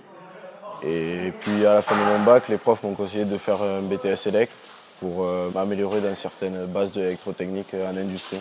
Et 0.82 1.32
puis 1.40 1.66
à 1.66 1.74
la 1.74 1.82
fin 1.82 1.96
de 1.96 2.18
mon 2.18 2.24
bac, 2.24 2.48
les 2.48 2.58
profs 2.58 2.82
m'ont 2.82 2.94
conseillé 2.94 3.24
de 3.24 3.36
faire 3.36 3.62
un 3.62 3.82
BTS 3.82 4.26
Elect 4.26 4.52
pour 5.00 5.24
euh, 5.24 5.50
m'améliorer 5.50 6.00
dans 6.00 6.14
certaines 6.14 6.66
bases 6.66 6.92
d'électrotechnique 6.92 7.74
en 7.74 7.96
industrie. 7.96 8.40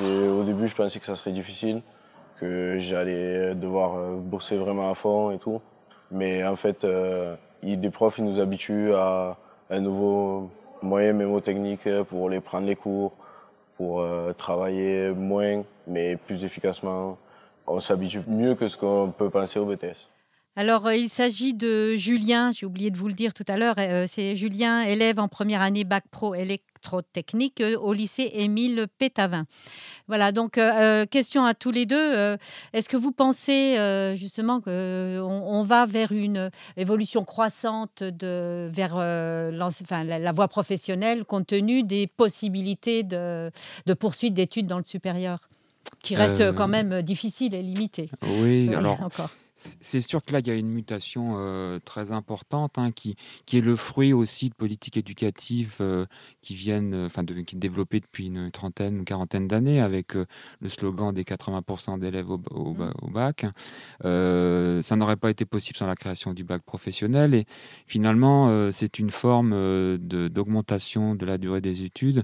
Au 0.00 0.42
début, 0.42 0.68
je 0.68 0.74
pensais 0.74 0.98
que 0.98 1.06
ça 1.06 1.14
serait 1.14 1.32
difficile, 1.32 1.82
que 2.40 2.78
j'allais 2.80 3.54
devoir 3.54 3.96
euh, 3.96 4.16
bosser 4.16 4.56
vraiment 4.56 4.90
à 4.90 4.94
fond 4.94 5.30
et 5.30 5.38
tout. 5.38 5.60
Mais 6.10 6.44
en 6.44 6.56
fait, 6.56 6.84
euh, 6.84 7.36
des 7.62 7.90
profs 7.90 8.18
ils 8.18 8.24
nous 8.24 8.40
habituent 8.40 8.94
à 8.94 9.36
un 9.70 9.80
nouveau 9.80 10.50
moyen 10.82 11.12
mémotechnique 11.12 11.88
pour 12.08 12.28
les 12.28 12.40
prendre 12.40 12.66
les 12.66 12.76
cours, 12.76 13.12
pour 13.76 14.04
travailler 14.36 15.10
moins 15.10 15.62
mais 15.86 16.16
plus 16.16 16.44
efficacement. 16.44 17.18
On 17.66 17.80
s'habitue 17.80 18.22
mieux 18.26 18.54
que 18.54 18.68
ce 18.68 18.76
qu'on 18.76 19.12
peut 19.16 19.30
penser 19.30 19.58
au 19.58 19.66
BTS. 19.66 20.11
Alors, 20.54 20.86
euh, 20.86 20.94
il 20.94 21.08
s'agit 21.08 21.54
de 21.54 21.94
Julien, 21.94 22.50
j'ai 22.52 22.66
oublié 22.66 22.90
de 22.90 22.98
vous 22.98 23.08
le 23.08 23.14
dire 23.14 23.32
tout 23.32 23.44
à 23.48 23.56
l'heure, 23.56 23.76
euh, 23.78 24.04
c'est 24.06 24.36
Julien, 24.36 24.82
élève 24.82 25.18
en 25.18 25.26
première 25.26 25.62
année 25.62 25.84
Bac 25.84 26.04
Pro 26.10 26.34
électrotechnique 26.34 27.62
euh, 27.62 27.78
au 27.78 27.94
lycée 27.94 28.30
Émile 28.34 28.86
Pétavin. 28.98 29.46
Voilà, 30.08 30.30
donc 30.30 30.60
question 31.10 31.46
à 31.46 31.54
tous 31.54 31.70
les 31.70 31.86
deux. 31.86 32.36
Est-ce 32.74 32.88
que 32.88 32.98
vous 32.98 33.12
pensez 33.12 33.76
justement 34.16 34.60
qu'on 34.60 34.70
on 34.70 35.62
va 35.62 35.86
vers 35.86 36.12
une 36.12 36.50
évolution 36.76 37.24
croissante 37.24 38.02
de, 38.02 38.68
vers 38.70 38.96
la, 38.96 40.32
voie 40.32 40.48
professionnelle 40.48 41.24
compte 41.24 41.46
tenu 41.46 41.82
des 41.82 42.08
possibilités 42.08 43.04
de, 43.04 43.50
de 43.86 43.94
poursuite 43.94 44.34
d'études 44.34 44.66
dans 44.66 44.78
le 44.78 44.84
supérieur 44.84 45.48
qui 46.02 46.14
reste 46.14 46.52
quand 46.52 46.68
même 46.68 47.00
difficile 47.00 47.54
et 47.54 47.62
limité. 47.62 48.10
Oui, 48.42 48.74
alors 48.74 49.00
encore. 49.00 49.30
C'est 49.80 50.00
sûr 50.00 50.24
que 50.24 50.32
là, 50.32 50.40
il 50.40 50.46
y 50.46 50.50
a 50.50 50.54
une 50.54 50.68
mutation 50.68 51.34
euh, 51.36 51.78
très 51.84 52.10
importante 52.10 52.78
hein, 52.78 52.90
qui, 52.90 53.16
qui 53.46 53.58
est 53.58 53.60
le 53.60 53.76
fruit 53.76 54.12
aussi 54.12 54.48
de 54.48 54.54
politiques 54.54 54.96
éducatives 54.96 55.76
euh, 55.80 56.06
qui 56.40 56.54
viennent, 56.54 56.94
euh, 56.94 57.06
enfin, 57.06 57.22
de, 57.22 57.34
qui 57.42 57.56
développées 57.56 58.00
depuis 58.00 58.26
une 58.26 58.50
trentaine, 58.50 58.98
une 58.98 59.04
quarantaine 59.04 59.46
d'années 59.46 59.80
avec 59.80 60.14
le 60.14 60.68
slogan 60.68 61.12
des 61.12 61.22
80% 61.22 61.98
d'élèves 61.98 62.30
au, 62.30 62.38
mmh. 62.38 63.12
bac. 63.12 63.46
ça 64.02 64.96
n'aurait 64.96 65.16
pas 65.16 65.30
été 65.30 65.44
possible 65.44 65.76
sans 65.76 65.86
la 65.86 65.94
création 65.94 66.34
du 66.34 66.44
bac 66.44 66.62
professionnel 66.62 67.34
et 67.34 67.46
finalement, 67.86 68.70
c'est 68.72 68.98
une 68.98 69.10
forme 69.10 69.98
d'augmentation 69.98 71.14
de, 71.14 71.24
la 71.24 71.38
durée 71.38 71.60
des 71.60 71.84
études 71.84 72.22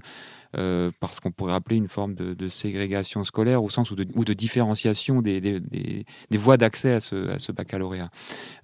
parce 0.53 1.19
qu'on 1.19 1.31
pourrait 1.31 1.53
appeler 1.53 1.77
une 1.77 1.87
forme 1.87 2.15
de, 2.15 2.47
ségrégation 2.47 3.23
scolaire 3.23 3.63
au 3.63 3.69
sens 3.69 3.91
où 3.91 3.95
de, 3.95 4.05
ou 4.15 4.25
de 4.25 4.33
différenciation 4.33 5.21
des, 5.21 5.39
des, 5.39 5.59
des 5.59 6.37
voies 6.37 6.57
d'accès 6.57 6.93
à 6.93 6.99
ce, 6.99 7.29
à 7.29 7.39
ce 7.39 7.51
baccalauréat. 7.51 8.09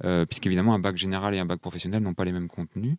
Euh, 0.03 0.25
puisqu'évidemment, 0.25 0.73
un 0.73 0.79
bac 0.79 0.97
général 0.97 1.35
et 1.35 1.39
un 1.39 1.45
bac 1.45 1.59
professionnel 1.59 2.03
n'ont 2.03 2.13
pas 2.13 2.25
les 2.25 2.31
mêmes 2.31 2.47
contenus. 2.47 2.97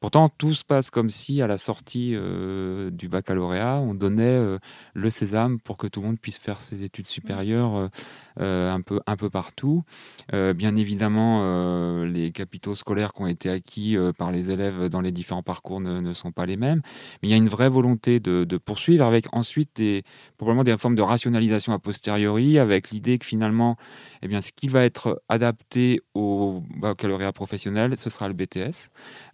Pourtant, 0.00 0.28
tout 0.28 0.54
se 0.54 0.64
passe 0.64 0.90
comme 0.90 1.10
si, 1.10 1.42
à 1.42 1.46
la 1.46 1.58
sortie 1.58 2.12
euh, 2.14 2.90
du 2.90 3.08
baccalauréat, 3.08 3.78
on 3.78 3.94
donnait 3.94 4.24
euh, 4.24 4.58
le 4.94 5.10
sésame 5.10 5.58
pour 5.60 5.76
que 5.76 5.86
tout 5.86 6.00
le 6.00 6.06
monde 6.06 6.18
puisse 6.18 6.38
faire 6.38 6.60
ses 6.60 6.84
études 6.84 7.06
supérieures 7.06 7.90
un, 8.38 8.80
peu, 8.80 9.00
un 9.06 9.16
peu 9.16 9.30
partout. 9.30 9.84
bien 10.32 10.76
évidemment, 10.76 12.04
les 12.04 12.32
capitaux 12.32 12.74
scolaires 12.74 13.12
qui 13.12 13.22
ont 13.22 13.26
été 13.26 13.50
acquis 13.50 13.96
par 14.16 14.30
les 14.30 14.50
élèves 14.50 14.88
dans 14.88 15.00
les 15.00 15.12
différents 15.12 15.42
parcours 15.42 15.80
ne, 15.80 16.12
sont 16.12 16.32
pas 16.32 16.46
les 16.46 16.56
mêmes. 16.56 16.80
Mais 17.22 17.28
il 17.28 17.30
y 17.30 17.34
a 17.34 17.36
une 17.36 17.48
vraie 17.48 17.68
volonté 17.68 18.19
de, 18.20 18.56
poursuivre 18.58 19.04
avec 19.04 19.26
ensuite 19.32 19.82
probablement 20.36 20.64
des 20.64 20.76
formes 20.76 20.94
de 20.94 21.02
rationalisation 21.02 21.72
a 21.72 21.78
posteriori, 21.78 22.58
avec 22.58 22.90
l'idée 22.90 23.18
que 23.18 23.26
finalement, 23.26 23.76
eh 24.22 24.28
bien, 24.28 24.42
ce 24.42 24.52
qui 24.52 24.68
va 24.68 24.84
être 24.84 25.22
adapté 25.28 26.00
au 26.14 26.62
baccalauréat 26.76 27.32
professionnel, 27.32 27.96
ce 27.96 28.10
sera 28.10 28.28
le 28.28 28.34
BTS. 28.34 28.90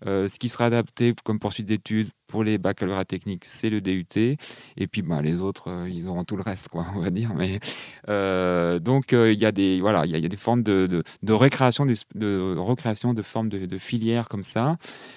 Euh, 0.07 0.29
ce 0.29 0.38
qui 0.38 0.49
sera 0.49 0.66
adapté 0.66 1.14
comme 1.25 1.38
poursuite 1.38 1.66
d'études 1.66 2.11
pour 2.26 2.44
les 2.44 2.58
baccalauréats 2.58 3.04
techniques, 3.04 3.44
c'est 3.44 3.70
le 3.70 3.80
DUT. 3.80 4.06
Et 4.16 4.86
puis 4.86 5.02
bah, 5.02 5.22
les 5.22 5.40
autres, 5.40 5.70
euh, 5.70 5.88
ils 5.88 6.08
auront 6.08 6.24
tout 6.24 6.36
le 6.36 6.42
reste, 6.42 6.68
quoi, 6.68 6.86
on 6.96 7.00
va 7.00 7.10
dire. 7.10 7.34
Mais, 7.34 7.60
euh, 8.08 8.78
donc 8.78 9.12
il 9.12 9.40
y, 9.40 9.46
a 9.46 9.52
des, 9.52 9.80
voilà, 9.80 10.06
y, 10.06 10.14
a 10.14 10.28
des 10.28 10.36
formes 10.36 10.62
de, 10.62 11.02
de, 11.22 11.32
récréation, 11.32 11.86
de, 11.86 12.56
recréation 12.56 13.14
de 13.14 13.22
formes 13.22 13.48
de, 13.48 13.78
filières 13.78 14.28
comme 14.28 14.44
ça, 14.44 14.76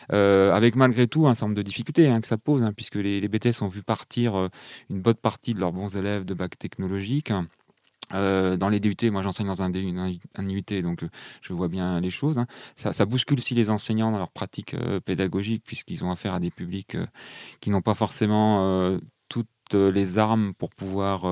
avec 0.09 0.75
malgré 0.75 1.07
tout 1.07 1.27
un 1.27 1.33
certain 1.33 1.47
nombre 1.47 1.57
de 1.57 1.61
difficultés 1.63 2.07
hein, 2.07 2.21
que 2.21 2.27
ça 2.27 2.37
pose, 2.37 2.63
hein, 2.63 2.73
puisque 2.75 2.95
les, 2.95 3.21
les, 3.21 3.27
BTS 3.27 3.61
ont 3.61 3.69
vu 3.69 3.83
partir 3.83 4.49
une 4.89 5.01
bonne 5.01 5.15
partie 5.15 5.53
de 5.53 5.59
leurs 5.59 5.71
bons 5.71 5.95
élèves 5.95 6.25
de 6.25 6.33
bac 6.33 6.57
technologique. 6.57 7.31
Euh, 8.13 8.57
dans 8.57 8.69
les 8.69 8.79
DUT, 8.79 8.95
moi 9.11 9.21
j'enseigne 9.21 9.47
dans 9.47 9.61
un, 9.61 9.71
un, 9.71 10.49
UT, 10.49 10.81
donc 10.81 11.03
euh, 11.03 11.09
je 11.41 11.53
vois 11.53 11.67
bien 11.67 11.99
les 11.99 12.09
choses. 12.09 12.37
Hein. 12.37 12.47
Ça, 12.75 13.05
bouscule 13.05 13.39
aussi 13.39 13.55
les 13.55 13.69
enseignants 13.69 14.11
dans 14.11 14.17
leur 14.17 14.31
pratique 14.31 14.73
euh, 14.73 14.99
pédagogique, 14.99 15.63
puisqu'ils 15.65 16.03
ont 16.03 16.11
affaire 16.11 16.33
à 16.33 16.39
des 16.39 16.51
publics 16.51 16.97
qui 17.59 17.69
n'ont 17.69 17.81
pas 17.81 17.95
forcément 17.95 18.99
toutes 19.69 19.93
les 19.93 20.17
armes 20.17 20.53
pour 20.53 20.69
pouvoir 20.71 21.25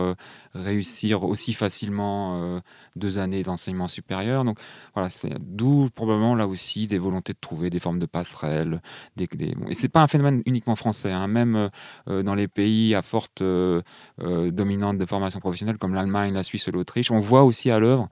réussir 0.57 1.23
aussi 1.23 1.53
facilement 1.53 2.41
euh, 2.41 2.59
deux 2.95 3.17
années 3.17 3.43
d'enseignement 3.43 3.87
supérieur. 3.87 4.43
Donc 4.43 4.57
voilà, 4.93 5.09
c'est 5.09 5.33
d'où 5.39 5.89
probablement 5.93 6.35
là 6.35 6.47
aussi 6.47 6.87
des 6.87 6.97
volontés 6.97 7.33
de 7.33 7.39
trouver 7.39 7.69
des 7.69 7.79
formes 7.79 7.99
de 7.99 8.05
passerelles. 8.05 8.81
Des, 9.15 9.27
des... 9.27 9.55
Et 9.69 9.73
c'est 9.73 9.89
pas 9.89 10.01
un 10.01 10.07
phénomène 10.07 10.41
uniquement 10.45 10.75
français, 10.75 11.11
hein. 11.11 11.27
même 11.27 11.55
euh, 11.55 11.69
euh, 12.09 12.23
dans 12.23 12.35
les 12.35 12.47
pays 12.47 12.95
à 12.95 13.01
forte 13.01 13.43
dominante 14.17 14.97
de 14.97 15.05
formation 15.05 15.39
professionnelle 15.39 15.77
comme 15.77 15.93
l'Allemagne, 15.93 16.33
la 16.33 16.43
Suisse, 16.43 16.67
l'Autriche, 16.67 17.11
on 17.11 17.19
voit 17.19 17.43
aussi 17.43 17.69
à 17.69 17.79
l'œuvre 17.79 18.09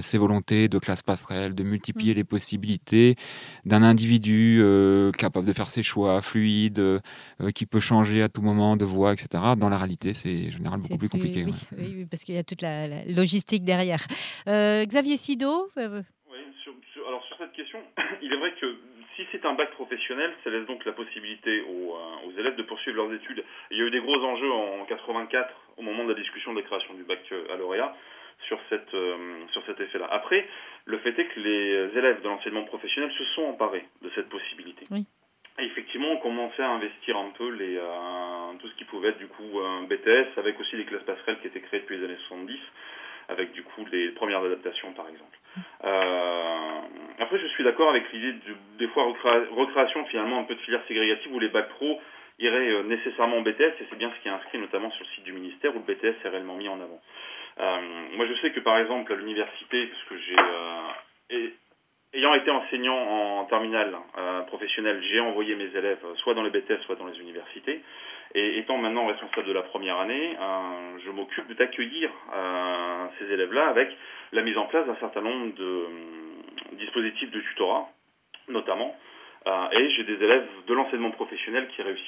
ces 0.00 0.18
volontés 0.18 0.68
de 0.68 0.78
classe 0.78 1.02
passerelle, 1.02 1.54
de 1.54 1.62
multiplier 1.62 2.12
mmh. 2.12 2.16
les 2.16 2.24
possibilités 2.24 3.16
d'un 3.64 3.82
individu 3.82 4.62
capable 5.16 5.46
de 5.46 5.52
faire 5.52 5.68
ses 5.68 5.82
choix, 5.82 6.20
fluide, 6.22 7.00
qui 7.54 7.66
peut 7.66 7.80
changer 7.80 8.22
à 8.22 8.28
tout 8.28 8.42
moment 8.42 8.76
de 8.76 8.84
voie, 8.84 9.12
etc. 9.12 9.42
Dans 9.64 9.70
la 9.70 9.78
réalité, 9.78 10.12
c'est 10.12 10.50
généralement 10.50 10.84
beaucoup 10.84 10.98
plus 10.98 11.08
compliqué. 11.08 11.46
Oui, 11.46 11.94
oui, 11.96 12.04
parce 12.04 12.22
qu'il 12.22 12.34
y 12.34 12.38
a 12.38 12.44
toute 12.44 12.60
la, 12.60 13.02
logistique 13.06 13.64
derrière. 13.64 14.04
Euh, 14.46 14.84
Xavier 14.84 15.16
Sido 15.16 15.70
euh, 15.78 16.02
Oui, 16.28 16.36
alors 17.08 17.24
sur 17.24 17.38
cette 17.38 17.52
question, 17.54 17.78
il 18.22 18.30
est 18.30 18.36
vrai 18.36 18.52
que 18.60 18.76
si 19.16 19.22
c'est 19.32 19.42
un 19.46 19.54
bac 19.54 19.70
professionnel, 19.70 20.34
ça 20.44 20.50
laisse 20.50 20.66
donc 20.66 20.84
la 20.84 20.92
possibilité 20.92 21.62
aux, 21.62 21.96
euh, 21.96 22.28
aux, 22.28 22.38
élèves 22.38 22.56
de 22.56 22.62
poursuivre 22.62 22.98
leurs 22.98 23.14
études. 23.14 23.42
Il 23.70 23.78
y 23.78 23.80
a 23.80 23.84
eu 23.84 23.90
des 23.90 24.00
gros 24.00 24.22
enjeux 24.22 24.52
en 24.52 24.84
84 24.84 25.48
au 25.78 25.82
moment 25.82 26.04
de 26.04 26.12
la 26.12 26.20
discussion 26.20 26.52
de 26.52 26.60
la 26.60 26.66
création 26.66 26.92
du 26.92 27.04
bac 27.04 27.20
à 27.50 27.56
lauréat 27.56 27.96
sur, 28.46 28.60
cette, 28.68 28.94
sur 29.52 29.64
cet 29.64 29.80
effet-là. 29.80 30.08
Après, 30.10 30.46
le 30.84 30.98
fait 30.98 31.18
est 31.18 31.28
que 31.28 31.40
les 31.40 31.98
élèves 31.98 32.20
de 32.20 32.28
l'enseignement 32.28 32.64
professionnel 32.64 33.10
se 33.16 33.24
sont 33.34 33.44
emparés 33.44 33.88
de 34.02 34.10
cette 34.14 34.28
possibilité. 34.28 34.84
Oui 34.90 35.06
effectivement, 35.58 36.10
on 36.12 36.16
commençait 36.18 36.62
à 36.62 36.70
investir 36.70 37.16
un 37.16 37.30
peu 37.36 37.48
les, 37.50 37.76
euh, 37.76 38.54
tout 38.58 38.68
ce 38.68 38.74
qui 38.74 38.84
pouvait 38.84 39.10
être 39.10 39.18
du 39.18 39.28
coup 39.28 39.60
un 39.60 39.82
BTS, 39.82 40.38
avec 40.38 40.58
aussi 40.58 40.76
les 40.76 40.84
classes 40.84 41.02
passerelles 41.02 41.38
qui 41.40 41.46
étaient 41.46 41.60
créées 41.60 41.80
depuis 41.80 41.98
les 41.98 42.04
années 42.04 42.18
70, 42.28 42.58
avec 43.28 43.52
du 43.52 43.62
coup 43.62 43.84
les 43.90 44.08
premières 44.10 44.42
adaptations 44.42 44.92
par 44.92 45.08
exemple. 45.08 45.38
Euh, 45.84 46.80
après, 47.20 47.38
je 47.38 47.46
suis 47.48 47.64
d'accord 47.64 47.90
avec 47.90 48.10
l'idée 48.12 48.32
de, 48.32 48.54
des 48.78 48.88
fois 48.88 49.04
recréation 49.04 50.04
finalement 50.06 50.40
un 50.40 50.44
peu 50.44 50.54
de 50.54 50.60
filière 50.60 50.82
ségrégative 50.88 51.32
où 51.32 51.38
les 51.38 51.48
bacs 51.48 51.68
pro 51.68 52.00
iraient 52.40 52.72
euh, 52.72 52.82
nécessairement 52.82 53.38
en 53.38 53.42
BTS, 53.42 53.80
et 53.80 53.86
c'est 53.88 53.98
bien 53.98 54.12
ce 54.16 54.22
qui 54.22 54.28
est 54.28 54.32
inscrit 54.32 54.58
notamment 54.58 54.90
sur 54.90 55.04
le 55.04 55.10
site 55.10 55.24
du 55.24 55.32
ministère 55.32 55.74
où 55.74 55.82
le 55.86 55.94
BTS 55.94 56.16
est 56.24 56.28
réellement 56.28 56.56
mis 56.56 56.68
en 56.68 56.80
avant. 56.80 57.00
moi, 58.16 58.26
je 58.26 58.34
sais 58.40 58.50
que 58.50 58.60
par 58.60 58.78
exemple 58.78 59.12
à 59.12 59.16
l'université, 59.16 59.86
parce 59.86 60.02
que 60.04 60.18
j'ai 60.18 60.36
ayant 62.14 62.34
été 62.34 62.50
enseignant 62.50 62.96
en 62.96 63.44
terminale 63.46 63.94
euh, 64.16 64.42
professionnelle, 64.42 65.02
j'ai 65.10 65.20
envoyé 65.20 65.54
mes 65.56 65.76
élèves 65.76 66.04
soit 66.16 66.34
dans 66.34 66.42
les 66.42 66.50
BTS, 66.50 66.82
soit 66.86 66.96
dans 66.96 67.06
les 67.06 67.18
universités. 67.20 67.82
Et 68.34 68.58
étant 68.58 68.78
maintenant 68.78 69.06
responsable 69.06 69.46
de 69.46 69.52
la 69.52 69.62
première 69.62 69.98
année, 69.98 70.36
euh, 70.40 70.98
je 71.04 71.10
m'occupe 71.10 71.52
d'accueillir 71.52 72.10
euh, 72.34 73.06
ces 73.18 73.32
élèves-là 73.32 73.68
avec 73.68 73.90
la 74.32 74.42
mise 74.42 74.58
en 74.58 74.66
place 74.66 74.86
d'un 74.86 74.96
certain 74.96 75.20
nombre 75.20 75.54
de 75.54 75.64
euh, 75.64 75.86
dispositifs 76.72 77.30
de 77.30 77.40
tutorat, 77.40 77.88
notamment. 78.48 78.96
Euh, 79.46 79.70
et 79.72 79.90
j'ai 79.90 80.04
des 80.04 80.24
élèves 80.24 80.46
de 80.66 80.74
l'enseignement 80.74 81.10
professionnel 81.10 81.68
qui 81.76 81.82
réussissent. 81.82 82.06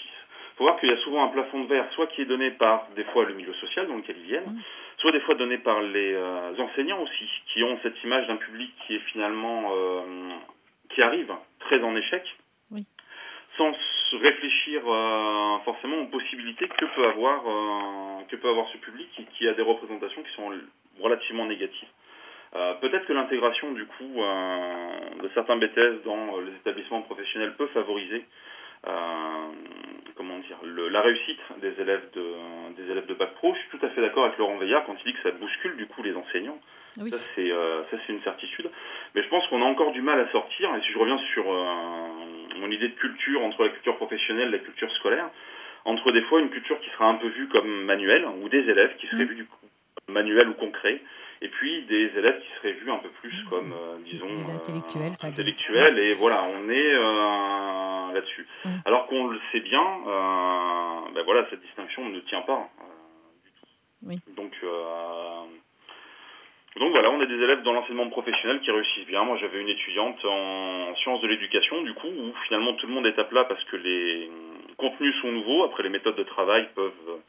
Il 0.55 0.57
faut 0.59 0.65
voir 0.65 0.81
qu'il 0.81 0.89
y 0.89 0.93
a 0.93 0.99
souvent 0.99 1.25
un 1.25 1.29
plafond 1.29 1.61
de 1.65 1.69
verre, 1.69 1.87
soit 1.93 2.07
qui 2.09 2.23
est 2.23 2.27
donné 2.27 2.51
par 2.53 2.89
des 2.97 3.05
fois 3.05 3.25
le 3.27 3.35
milieu 3.35 3.53
social 3.55 3.87
dans 3.87 3.97
lequel 3.97 4.17
ils 4.19 4.27
viennent, 4.27 4.45
mmh 4.45 4.63
soit 4.99 5.13
des 5.13 5.21
fois 5.21 5.35
donné 5.35 5.59
par 5.59 5.81
les 5.81 6.15
euh, 6.15 6.57
enseignants 6.59 7.03
aussi, 7.03 7.29
qui 7.53 7.63
ont 7.63 7.79
cette 7.83 8.03
image 8.03 8.27
d'un 8.27 8.37
public 8.37 8.73
qui 8.87 8.95
est 8.97 9.05
finalement 9.13 9.73
euh, 9.75 10.01
qui 10.95 11.03
arrive 11.03 11.33
très 11.61 11.83
en 11.83 11.95
échec, 11.97 12.23
sans 13.57 13.73
réfléchir 14.13 14.83
euh, 14.87 15.59
forcément 15.65 15.99
aux 15.99 16.07
possibilités 16.07 16.69
que 16.69 16.85
peut 16.85 17.07
avoir 17.07 17.43
que 18.29 18.37
peut 18.37 18.49
avoir 18.49 18.69
ce 18.73 18.79
public 18.79 19.09
et 19.19 19.25
qui 19.37 19.49
a 19.49 19.55
des 19.55 19.63
représentations 19.63 20.23
qui 20.23 20.33
sont 20.35 20.51
relativement 21.01 21.47
négatives. 21.47 21.89
Peut-être 22.81 23.07
que 23.07 23.13
l'intégration 23.13 23.73
du 23.73 23.85
coup 23.87 24.23
de 25.23 25.29
certains 25.35 25.57
BTS 25.57 26.05
dans 26.05 26.39
les 26.41 26.53
établissements 26.53 27.03
professionnels 27.03 27.55
peut 27.57 27.67
favoriser 27.69 28.25
comment 30.17 30.39
dire, 30.39 30.59
la 30.65 31.01
réussite 31.03 31.41
des 31.61 31.81
élèves 31.81 32.09
de, 32.15 32.25
des 32.77 32.91
élèves 32.91 33.07
de 33.07 33.15
bac 33.15 33.35
pro. 33.35 33.55
Je 33.55 33.61
suis 33.61 33.79
tout 33.79 33.87
à 33.87 33.91
fait 33.91 34.01
d'accord 34.01 34.25
avec 34.25 34.39
Laurent 34.39 34.57
Veillard 34.57 34.85
quand 34.87 34.97
il 35.05 35.13
dit 35.13 35.19
que 35.19 35.23
ça 35.23 35.31
bouscule 35.37 35.77
du 35.77 35.87
coup 35.87 36.03
les 36.03 36.15
enseignants. 36.15 36.59
Ça 36.97 37.19
c'est 37.35 37.51
ça 37.51 37.97
c'est 38.07 38.13
une 38.13 38.23
certitude. 38.23 38.71
Mais 39.15 39.23
je 39.23 39.29
pense 39.29 39.47
qu'on 39.49 39.61
a 39.61 39.67
encore 39.67 39.93
du 39.93 40.01
mal 40.01 40.19
à 40.19 40.31
sortir. 40.33 40.75
Et 40.75 40.81
si 40.81 40.93
je 40.93 40.99
reviens 40.99 41.19
sur 41.35 41.45
mon 41.45 42.71
idée 42.71 42.89
de 42.89 42.95
culture 42.95 43.45
entre 43.45 43.65
la 43.65 43.71
culture 43.71 43.97
professionnelle 43.97 44.49
et 44.49 44.53
la 44.53 44.59
culture 44.59 44.91
scolaire, 44.97 45.29
entre 45.85 46.11
des 46.13 46.23
fois 46.23 46.41
une 46.41 46.51
culture 46.51 46.81
qui 46.81 46.91
sera 46.91 47.07
un 47.07 47.15
peu 47.15 47.29
vue 47.29 47.49
comme 47.49 47.85
manuelle 47.85 48.27
ou 48.43 48.49
des 48.49 48.69
élèves 48.69 48.97
qui 48.97 49.07
seraient 49.09 49.25
mmh. 49.25 49.29
vus 49.29 49.35
du 49.35 49.45
coup 49.45 49.67
manuel 50.09 50.49
ou 50.49 50.55
concret 50.55 51.01
et 51.43 51.49
puis 51.49 51.83
des 51.83 52.11
élèves 52.17 52.41
qui 52.41 52.49
seraient 52.59 52.73
vus 52.73 52.91
un 52.91 52.99
peu 52.99 53.09
plus 53.21 53.33
mmh. 53.33 53.49
comme, 53.51 53.73
euh, 53.73 53.99
disons, 54.05 54.35
des 54.35 54.51
intellectuels. 54.51 55.13
Euh, 55.13 55.27
intellectuels 55.27 55.99
et 55.99 56.13
voilà, 56.15 56.45
on 56.45 56.69
est 56.71 56.95
euh, 56.95 58.13
là-dessus. 58.15 58.47
Alors 58.85 59.07
qu'on 59.07 59.27
le 59.27 59.39
sait 59.53 59.61
bien, 59.61 59.85
ben 61.15 61.23
voilà, 61.25 61.47
cette 61.51 61.61
distinction 61.61 62.09
ne 62.09 62.21
tient 62.21 62.43
pas 62.43 62.69
du 63.45 63.51
tout. 63.51 63.67
Oui. 64.03 64.21
Donc, 64.37 64.53
donc 66.79 66.91
voilà, 66.91 67.11
on 67.11 67.21
a 67.21 67.27
des 67.27 67.35
élèves 67.35 67.63
dans 67.63 67.73
l'enseignement 67.73 68.09
professionnel 68.09 68.61
qui 68.61 68.71
réussissent 68.71 69.07
bien. 69.07 69.25
Moi, 69.25 69.37
j'avais 69.39 69.61
une 69.61 69.69
étudiante 69.69 70.25
en 70.25 70.95
sciences 70.97 71.21
de 71.21 71.29
l'éducation, 71.29 71.83
du 71.83 71.95
coup, 71.95 72.09
où 72.09 72.33
finalement 72.47 72.75
tout 72.75 72.87
le 72.87 72.93
monde 72.93 73.07
est 73.07 73.19
à 73.19 73.25
plat 73.25 73.45
parce 73.45 73.63
que 73.65 73.77
les 73.77 74.31
contenus 74.77 75.15
sont 75.21 75.33
nouveaux. 75.33 75.65
Après, 75.65 75.83
les 75.83 75.89
méthodes 75.91 76.17
de 76.17 76.23
travail 76.23 76.69
peuvent 76.75 77.21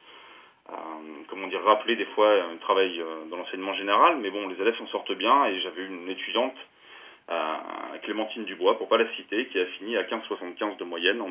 comment 1.29 1.47
dire, 1.47 1.63
rappeler 1.63 1.95
des 1.95 2.05
fois 2.07 2.43
un 2.43 2.57
travail 2.57 2.99
euh, 2.99 3.25
dans 3.29 3.37
l'enseignement 3.37 3.73
général, 3.73 4.17
mais 4.17 4.29
bon, 4.29 4.47
les 4.47 4.59
élèves 4.61 4.77
s'en 4.77 4.87
sortent 4.87 5.13
bien 5.13 5.45
et 5.45 5.59
j'avais 5.61 5.85
une 5.85 6.09
étudiante 6.09 6.55
Clémentine 8.03 8.45
Dubois, 8.45 8.77
pour 8.77 8.87
pas 8.87 8.97
la 8.97 9.13
citer, 9.15 9.47
qui 9.47 9.59
a 9.59 9.65
fini 9.77 9.97
à 9.97 10.03
15,75 10.03 10.77
de 10.77 10.85
moyenne 10.85 11.19
en 11.19 11.27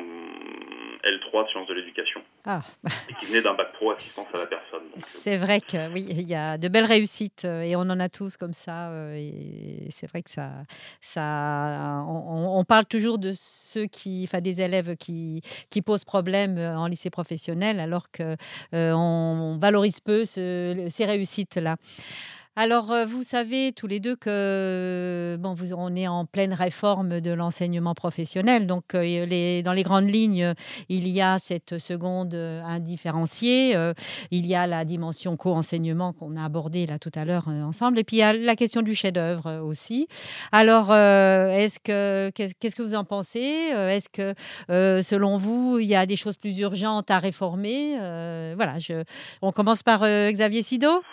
L3 1.07 1.45
de 1.45 1.49
sciences 1.49 1.67
de 1.67 1.73
l'éducation. 1.73 2.21
Ah. 2.45 2.61
Et 3.09 3.13
qui 3.15 3.25
venait 3.27 3.41
d'un 3.41 3.53
bac 3.53 3.73
pro 3.73 3.91
assistance 3.91 4.27
à 4.33 4.37
la 4.37 4.45
personne. 4.45 4.83
Euh, 4.95 4.99
c'est 4.99 5.37
vrai 5.37 5.61
que 5.61 5.91
oui, 5.91 6.05
il 6.09 6.27
y 6.27 6.35
a 6.35 6.57
de 6.57 6.67
belles 6.67 6.85
réussites 6.85 7.45
euh, 7.45 7.61
et 7.61 7.75
on 7.75 7.81
en 7.81 7.99
a 7.99 8.09
tous 8.09 8.37
comme 8.37 8.53
ça. 8.53 8.89
Euh, 8.89 9.15
et 9.15 9.89
c'est 9.91 10.07
vrai 10.07 10.23
que 10.23 10.29
ça, 10.29 10.51
ça, 11.01 12.03
on, 12.07 12.63
parle 12.65 12.85
toujours 12.85 13.17
de 13.19 13.31
ceux 13.33 13.85
qui, 13.85 14.25
enfin 14.27 14.41
des 14.41 14.61
élèves 14.61 14.95
qui, 14.97 15.41
qui 15.69 15.81
posent 15.81 16.05
problème 16.05 16.57
en 16.57 16.87
lycée 16.87 17.09
professionnel, 17.09 17.79
alors 17.79 18.11
que 18.11 18.35
on 18.73 19.57
valorise 19.61 19.99
peu 19.99 20.25
ces 20.25 21.05
réussites 21.05 21.55
là. 21.55 21.77
Alors, 22.59 22.91
euh, 22.91 23.05
vous 23.05 23.21
savez 23.21 23.71
tous 23.71 23.85
les 23.85 23.99
deux 23.99 24.15
que 24.15 25.37
bon, 25.39 25.53
vous, 25.53 25.73
on 25.73 25.95
est 25.95 26.07
en 26.07 26.25
pleine 26.25 26.53
réforme 26.53 27.21
de 27.21 27.29
l'enseignement 27.29 27.93
professionnel. 27.93 28.65
Donc, 28.65 28.95
euh, 28.95 29.27
les, 29.27 29.61
dans 29.61 29.73
les 29.73 29.83
grandes 29.83 30.11
lignes, 30.11 30.55
il 30.89 31.07
y 31.07 31.21
a 31.21 31.37
cette 31.37 31.77
seconde 31.77 32.33
euh, 32.33 32.63
indifférenciée, 32.63 33.75
il 34.31 34.47
y 34.47 34.55
a 34.55 34.65
la 34.65 34.85
dimension 34.85 35.37
co-enseignement 35.37 36.13
qu'on 36.13 36.35
a 36.35 36.45
abordée 36.45 36.87
là 36.87 36.97
tout 36.97 37.11
à 37.13 37.25
l'heure 37.25 37.47
ensemble, 37.47 37.99
et 37.99 38.03
puis 38.03 38.17
il 38.17 38.19
y 38.21 38.23
a 38.23 38.33
la 38.33 38.55
question 38.55 38.81
du 38.81 38.95
chef-d'œuvre 38.95 39.61
aussi. 39.63 40.07
Alors, 40.51 40.91
est-ce 40.91 41.79
que 41.79 42.31
qu'est-ce 42.33 42.75
que 42.75 42.81
vous 42.81 42.95
en 42.95 43.03
pensez? 43.03 43.69
Est-ce 43.75 44.09
que, 44.09 44.33
selon 45.03 45.37
vous, 45.37 45.77
il 45.77 45.87
y 45.87 45.95
a 45.95 46.07
des 46.07 46.15
choses 46.15 46.37
plus 46.37 46.57
urgentes 46.57 47.11
à 47.11 47.19
réformer? 47.19 47.97
Voilà, 48.55 48.79
je, 48.79 49.03
on 49.43 49.51
commence 49.51 49.83
par 49.83 50.01
Xavier 50.01 50.63
Sido. 50.63 51.03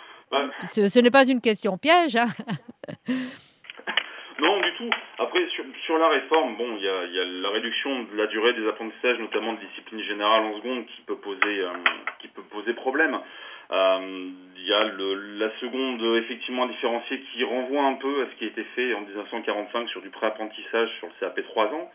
Ce, 0.63 0.99
n'est 0.99 1.11
pas 1.11 1.27
une 1.27 1.41
question 1.41 1.77
piège. 1.77 2.15
Hein. 2.15 2.27
non, 4.39 4.61
du 4.61 4.73
tout. 4.77 4.89
Après, 5.19 5.39
sur, 5.85 5.97
la 5.97 6.09
réforme, 6.09 6.57
bon, 6.57 6.77
il 6.77 6.83
y 6.83 6.89
a, 6.89 7.25
la 7.41 7.49
réduction 7.49 8.03
de 8.03 8.17
la 8.17 8.27
durée 8.27 8.53
des 8.53 8.67
apprentissages, 8.67 9.19
notamment 9.19 9.53
de 9.53 9.59
discipline 9.59 10.01
générale 10.01 10.43
en 10.43 10.57
seconde, 10.57 10.85
qui 10.87 11.01
peut 11.01 11.17
poser, 11.17 11.59
euh, 11.59 11.71
qui 12.19 12.27
peut 12.27 12.43
poser 12.43 12.73
problème. 12.73 13.19
Euh, 13.71 14.29
il 14.57 14.65
y 14.65 14.73
a 14.73 14.83
la 14.83 15.51
seconde, 15.59 16.01
effectivement, 16.23 16.65
différenciée 16.67 17.21
qui 17.31 17.43
renvoie 17.43 17.83
un 17.83 17.95
peu 17.95 18.23
à 18.23 18.25
ce 18.31 18.35
qui 18.37 18.45
a 18.45 18.47
été 18.47 18.63
fait 18.75 18.93
en 18.93 19.01
1945 19.01 19.89
sur 19.89 20.01
du 20.01 20.09
pré-apprentissage 20.09 20.89
sur 20.99 21.07
le 21.07 21.13
CAP 21.19 21.41
3 21.43 21.65
ans. 21.67 21.91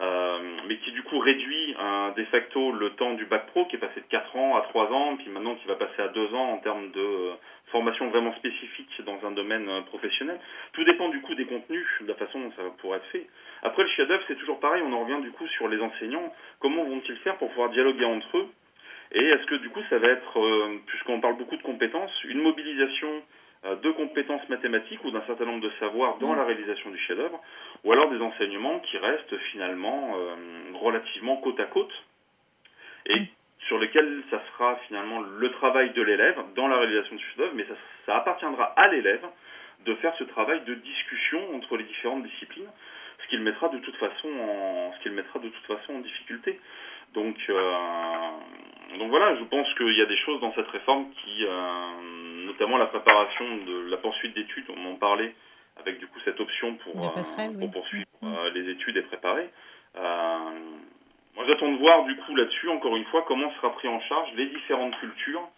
Euh, 0.00 0.38
mais 0.66 0.76
qui 0.78 0.92
du 0.92 1.02
coup 1.02 1.18
réduit 1.18 1.76
de 2.16 2.24
facto 2.26 2.72
le 2.72 2.90
temps 2.90 3.14
du 3.14 3.26
bac 3.26 3.46
pro 3.48 3.66
qui 3.66 3.76
est 3.76 3.78
passé 3.78 4.00
de 4.00 4.06
4 4.06 4.34
ans 4.36 4.56
à 4.56 4.62
3 4.62 4.90
ans, 4.92 5.16
puis 5.16 5.28
maintenant 5.28 5.54
qui 5.56 5.68
va 5.68 5.74
passer 5.74 6.00
à 6.00 6.08
2 6.08 6.34
ans 6.34 6.52
en 6.52 6.58
termes 6.58 6.90
de 6.92 7.32
formation 7.70 8.08
vraiment 8.08 8.34
spécifique 8.34 8.90
dans 9.04 9.18
un 9.26 9.32
domaine 9.32 9.68
euh, 9.68 9.80
professionnel. 9.82 10.38
Tout 10.72 10.84
dépend 10.84 11.08
du 11.08 11.20
coup 11.20 11.34
des 11.34 11.46
contenus, 11.46 11.86
de 12.00 12.08
la 12.08 12.14
façon 12.14 12.40
dont 12.40 12.52
ça 12.56 12.62
pourra 12.78 12.96
être 12.96 13.06
fait. 13.06 13.26
Après, 13.62 13.82
le 13.82 13.88
chef-d'œuvre, 13.90 14.22
c'est 14.28 14.38
toujours 14.38 14.60
pareil, 14.60 14.82
on 14.84 14.92
en 14.92 15.04
revient 15.04 15.22
du 15.22 15.30
coup 15.30 15.46
sur 15.48 15.68
les 15.68 15.80
enseignants. 15.80 16.32
Comment 16.60 16.84
vont-ils 16.84 17.16
faire 17.18 17.36
pour 17.36 17.48
pouvoir 17.50 17.70
dialoguer 17.70 18.04
entre 18.04 18.38
eux? 18.38 18.48
Et 19.12 19.24
est-ce 19.24 19.46
que 19.46 19.56
du 19.56 19.70
coup, 19.70 19.80
ça 19.90 19.98
va 19.98 20.08
être, 20.08 20.38
euh, 20.38 20.80
puisqu'on 20.86 21.20
parle 21.20 21.36
beaucoup 21.36 21.56
de 21.56 21.62
compétences, 21.62 22.12
une 22.24 22.42
mobilisation 22.42 23.08
euh, 23.08 23.20
de 23.64 23.90
compétences 23.90 24.48
mathématiques 24.48 25.04
ou 25.04 25.10
d'un 25.10 25.22
certain 25.26 25.44
nombre 25.44 25.60
de 25.60 25.70
savoirs 25.78 26.16
dans 26.18 26.34
la 26.34 26.44
réalisation 26.44 26.90
du 26.90 26.98
chef-d'œuvre, 26.98 27.40
ou 27.84 27.92
alors 27.92 28.10
des 28.10 28.20
enseignements 28.20 28.80
qui 28.80 28.96
restent 28.96 29.36
finalement 29.52 30.16
relativement 30.80 31.36
côte 31.36 31.60
à 31.60 31.66
côte 31.66 31.92
et 33.06 33.26
sur 33.66 33.78
lesquels 33.78 34.22
ça 34.30 34.42
sera 34.52 34.76
finalement 34.88 35.20
le 35.20 35.50
travail 35.52 35.90
de 35.90 36.02
l'élève 36.02 36.36
dans 36.56 36.68
la 36.68 36.78
réalisation 36.78 37.16
du 37.16 37.24
chef-d'œuvre, 37.24 37.52
mais 37.54 37.66
ça, 38.06 38.16
appartiendra 38.16 38.64
à 38.76 38.88
l'élève 38.88 39.24
de 39.84 39.94
faire 39.96 40.14
ce 40.18 40.24
travail 40.24 40.60
de 40.62 40.74
discussion 40.74 41.54
entre 41.54 41.76
les 41.76 41.84
différentes 41.84 42.24
disciplines, 42.24 42.68
ce 43.22 43.28
qu'il 43.28 43.40
mettra 43.40 43.68
de 43.68 43.78
toute 43.78 43.96
façon 43.96 44.28
en, 44.28 44.92
ce 44.96 45.02
qu'il 45.02 45.12
mettra 45.12 45.38
de 45.38 45.48
toute 45.48 45.66
façon 45.66 45.94
en 45.94 45.98
difficulté. 46.00 46.58
Donc, 47.14 47.36
euh, 47.48 47.72
donc 48.98 49.10
voilà, 49.10 49.36
je 49.36 49.44
pense 49.44 49.72
qu'il 49.74 49.96
y 49.96 50.02
a 50.02 50.06
des 50.06 50.18
choses 50.18 50.40
dans 50.40 50.52
cette 50.54 50.68
réforme 50.68 51.10
qui, 51.10 51.44
euh, 51.44 51.50
notamment 52.60 52.76
la 52.76 52.86
préparation 52.86 53.44
de 53.66 53.90
la 53.90 53.96
poursuite 53.96 54.34
d'études, 54.34 54.66
on 54.68 54.92
en 54.92 54.94
parlait 54.96 55.34
avec 55.80 55.98
du 55.98 56.06
coup 56.06 56.18
cette 56.26 56.38
option 56.40 56.74
pour, 56.74 56.94
euh, 57.02 57.68
poursuivre 57.72 58.06
mm. 58.20 58.34
les 58.54 58.70
études 58.70 58.98
et 58.98 59.02
préparer. 59.02 59.48
Moi, 59.94 61.44
j'attends 61.46 61.72
de 61.72 61.78
voir 61.78 62.04
du 62.04 62.16
coup 62.16 62.36
là-dessus, 62.36 62.68
encore 62.68 62.96
une 62.96 63.04
fois, 63.06 63.24
comment 63.26 63.50
sera 63.54 63.72
pris 63.72 63.88
en 63.88 64.00
charge 64.02 64.28
les 64.36 64.46
différentes 64.46 64.94
cultures 64.98 65.48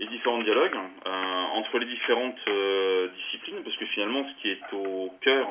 et 0.00 0.06
différents 0.06 0.42
dialogues 0.42 0.76
euh, 1.06 1.10
entre 1.54 1.78
les 1.78 1.86
différentes 1.86 2.38
euh, 2.48 3.08
disciplines, 3.08 3.62
parce 3.62 3.76
que 3.76 3.86
finalement, 3.86 4.24
ce 4.28 4.42
qui 4.42 4.48
est 4.50 4.72
au 4.72 5.12
cœur, 5.20 5.46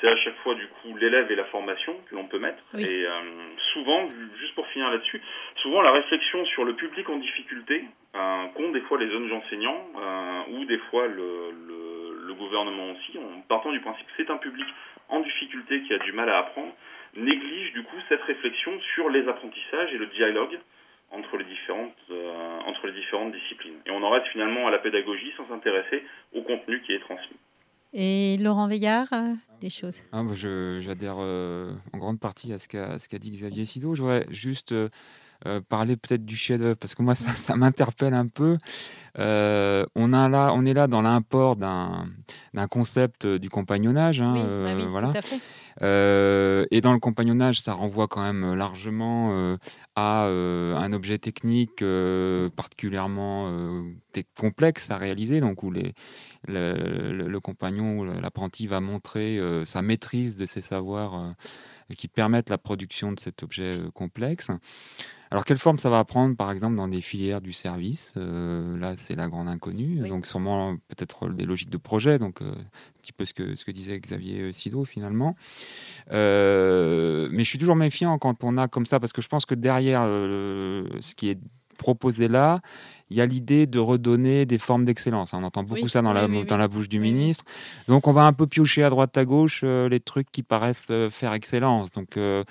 c'est 0.00 0.08
à 0.08 0.16
chaque 0.16 0.36
fois 0.38 0.54
du 0.54 0.66
coup 0.66 0.96
l'élève 0.96 1.30
et 1.30 1.34
la 1.34 1.44
formation 1.46 1.94
que 2.08 2.14
l'on 2.14 2.26
peut 2.26 2.38
mettre. 2.38 2.62
Et 2.78 3.04
euh, 3.04 3.10
souvent, 3.72 4.08
juste 4.38 4.54
pour 4.54 4.66
finir 4.68 4.90
là-dessus, 4.90 5.20
souvent 5.62 5.82
la 5.82 5.92
réflexion 5.92 6.44
sur 6.46 6.64
le 6.64 6.74
public 6.74 7.08
en 7.08 7.16
difficulté 7.16 7.84
qu'ont 8.54 8.70
des 8.72 8.80
fois 8.82 8.98
les 8.98 9.10
jeunes 9.10 9.32
enseignants 9.32 9.86
ou 10.50 10.64
des 10.64 10.78
fois 10.90 11.06
le, 11.06 11.52
le, 11.66 12.26
le 12.26 12.34
gouvernement 12.34 12.92
aussi, 12.92 13.18
en 13.18 13.40
partant 13.42 13.70
du 13.70 13.80
principe 13.80 14.06
que 14.06 14.12
c'est 14.16 14.30
un 14.30 14.38
public 14.38 14.66
en 15.08 15.20
difficulté 15.20 15.82
qui 15.82 15.94
a 15.94 15.98
du 15.98 16.12
mal 16.12 16.28
à 16.28 16.38
apprendre 16.38 16.72
néglige 17.16 17.72
du 17.72 17.82
coup 17.82 17.96
cette 18.08 18.22
réflexion 18.22 18.78
sur 18.94 19.08
les 19.08 19.26
apprentissages 19.28 19.92
et 19.92 19.98
le 19.98 20.06
dialogue 20.06 20.58
entre 21.10 21.38
les 21.38 21.44
différentes, 21.44 21.96
euh, 22.10 22.60
entre 22.66 22.86
les 22.86 22.92
différentes 22.92 23.32
disciplines. 23.32 23.80
Et 23.86 23.90
on 23.90 24.02
en 24.02 24.10
reste 24.10 24.26
finalement 24.28 24.66
à 24.66 24.70
la 24.70 24.78
pédagogie 24.78 25.32
sans 25.36 25.48
s'intéresser 25.48 26.04
au 26.34 26.42
contenu 26.42 26.82
qui 26.82 26.92
est 26.92 26.98
transmis. 26.98 27.36
Et 27.92 28.36
Laurent 28.38 28.68
Veillard, 28.68 29.08
euh, 29.12 29.34
des 29.60 29.70
choses 29.70 29.96
ah, 30.12 30.22
J'adhère 30.34 31.16
euh, 31.18 31.72
en 31.92 31.98
grande 31.98 32.20
partie 32.20 32.52
à 32.52 32.58
ce 32.58 32.68
qu'a 32.68 33.18
dit 33.18 33.30
Xavier 33.30 33.64
Sido. 33.64 33.94
Je 33.94 34.02
voudrais 34.02 34.26
juste 34.30 34.74
parler 35.68 35.96
peut-être 35.96 36.24
du 36.24 36.36
chef-d'œuvre, 36.36 36.76
parce 36.76 36.94
que 36.94 37.02
moi, 37.02 37.14
ça, 37.14 37.32
ça 37.32 37.56
m'interpelle 37.56 38.14
un 38.14 38.26
peu. 38.26 38.58
on, 39.16 40.12
a 40.12 40.28
là, 40.28 40.52
on 40.54 40.64
est 40.66 40.74
là 40.74 40.86
dans 40.86 41.02
l'import 41.02 41.56
d'un 41.56 42.06
concept 42.70 43.26
du 43.26 43.50
compagnonnage. 43.50 44.20
Hein, 44.20 44.34
oui, 44.36 44.74
bah 44.74 44.86
voilà. 44.88 45.08
tout 45.08 45.18
à 45.18 45.22
fait. 45.22 45.40
Euh, 45.82 46.66
et 46.70 46.80
dans 46.80 46.92
le 46.92 46.98
compagnonnage, 46.98 47.60
ça 47.60 47.72
renvoie 47.72 48.08
quand 48.08 48.22
même 48.22 48.54
largement 48.54 49.30
euh, 49.32 49.56
à 49.94 50.24
euh, 50.24 50.76
un 50.76 50.92
objet 50.92 51.18
technique 51.18 51.84
particulièrement 52.56 53.50
complexe 54.36 54.90
à 54.90 54.96
réaliser, 54.96 55.40
donc 55.40 55.62
où 55.62 55.70
les, 55.70 55.92
le, 56.46 57.12
le, 57.12 57.40
compagnon, 57.40 58.04
l'apprenti 58.04 58.66
va 58.66 58.80
montrer 58.80 59.40
sa 59.64 59.82
maîtrise 59.82 60.36
de 60.36 60.46
ses 60.46 60.60
savoirs 60.60 61.34
qui 61.96 62.08
permettent 62.08 62.50
la 62.50 62.58
production 62.58 63.12
de 63.12 63.20
cet 63.20 63.42
objet 63.42 63.78
complexe. 63.94 64.50
Alors, 65.30 65.44
quelle 65.44 65.58
forme 65.58 65.78
ça 65.78 65.90
va 65.90 66.04
prendre, 66.04 66.36
par 66.36 66.50
exemple, 66.50 66.76
dans 66.76 66.88
des 66.88 67.00
filières 67.00 67.40
du 67.40 67.52
service? 67.52 68.14
Euh, 68.16 68.76
Là, 68.78 68.94
c'est 68.96 69.14
la 69.14 69.28
grande 69.28 69.48
inconnue. 69.48 70.08
Donc, 70.08 70.26
sûrement, 70.26 70.76
peut-être 70.88 71.28
des 71.28 71.44
logiques 71.44 71.70
de 71.70 71.76
projet, 71.76 72.18
donc 72.18 72.40
euh, 72.40 72.50
un 72.50 73.00
petit 73.02 73.12
peu 73.12 73.24
ce 73.24 73.34
que, 73.34 73.54
ce 73.54 73.64
que 73.64 73.70
disait 73.70 73.98
Xavier 74.00 74.52
Sido, 74.52 74.84
finalement. 74.84 75.36
Euh, 76.12 77.28
mais 77.30 77.44
je 77.44 77.48
suis 77.48 77.58
toujours 77.58 77.76
méfiant 77.76 78.18
quand 78.18 78.42
on 78.44 78.56
a 78.56 78.68
comme 78.68 78.86
ça, 78.86 79.00
parce 79.00 79.12
que 79.12 79.22
je 79.22 79.28
pense 79.28 79.44
que 79.44 79.54
derrière 79.54 80.02
ce 80.02 81.14
qui 81.14 81.28
est 81.28 81.38
proposé 81.76 82.28
là, 82.28 82.60
il 83.10 83.16
y 83.16 83.20
a 83.20 83.26
l'idée 83.26 83.66
de 83.66 83.78
redonner 83.78 84.46
des 84.46 84.58
formes 84.58 84.84
d'excellence. 84.84 85.32
On 85.32 85.42
entend 85.42 85.62
beaucoup 85.62 85.88
ça 85.88 86.02
dans, 86.02 86.12
la, 86.12 86.28
dans 86.28 86.56
la 86.56 86.68
bouche 86.68 86.88
du 86.88 87.00
ministre. 87.00 87.44
Donc 87.86 88.06
on 88.06 88.12
va 88.12 88.24
un 88.24 88.32
peu 88.32 88.46
piocher 88.46 88.82
à 88.82 88.90
droite 88.90 89.16
à 89.16 89.24
gauche 89.24 89.62
euh, 89.64 89.88
les 89.88 90.00
trucs 90.00 90.30
qui 90.30 90.42
paraissent 90.42 90.88
euh, 90.90 91.10
faire 91.10 91.32
excellence. 91.32 91.90
Donc 91.90 92.16
euh, 92.16 92.44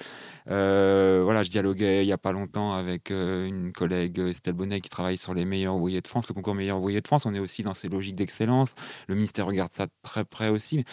voilà, 1.24 1.44
je 1.44 1.50
dialoguais 1.50 2.04
il 2.04 2.08
n'y 2.08 2.14
a 2.14 2.18
pas 2.18 2.32
longtemps 2.32 2.74
avec 2.74 3.10
une 3.10 3.72
collègue 3.74 4.20
Estelle 4.20 4.54
Bonnet 4.54 4.82
qui 4.82 4.90
travaille 4.90 5.18
sur 5.18 5.34
les 5.34 5.46
meilleurs 5.46 5.76
ouvriers 5.76 6.02
de 6.02 6.08
France, 6.08 6.28
le 6.28 6.34
concours 6.34 6.56
meilleurs 6.56 6.80
ouvriers 6.80 7.02
de 7.02 7.08
France. 7.08 7.26
On 7.26 7.34
est 7.34 7.40
aussi 7.40 7.64
dans 7.64 7.74
ces 7.74 7.88
logiques 7.88 8.16
d'excellence. 8.16 8.74
Le 9.08 9.16
ministère 9.16 9.46
regarde 9.46 9.72
ça 9.74 9.88
très 10.04 10.26
près 10.26 10.50
aussi. 10.50 10.84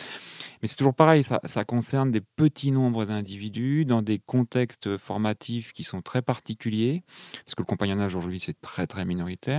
Mais 0.62 0.68
c'est 0.68 0.76
toujours 0.76 0.94
pareil, 0.94 1.22
ça, 1.22 1.40
ça 1.44 1.64
concerne 1.64 2.10
des 2.10 2.20
petits 2.20 2.70
nombres 2.70 3.04
d'individus 3.04 3.84
dans 3.84 4.02
des 4.02 4.18
contextes 4.18 4.96
formatifs 4.98 5.72
qui 5.72 5.84
sont 5.84 6.02
très 6.02 6.22
particuliers, 6.22 7.02
parce 7.44 7.54
que 7.54 7.62
le 7.62 7.66
compagnonnage 7.66 8.14
aujourd'hui 8.16 8.40
c'est 8.40 8.60
très 8.60 8.86
très 8.86 9.04
minoritaire. 9.04 9.53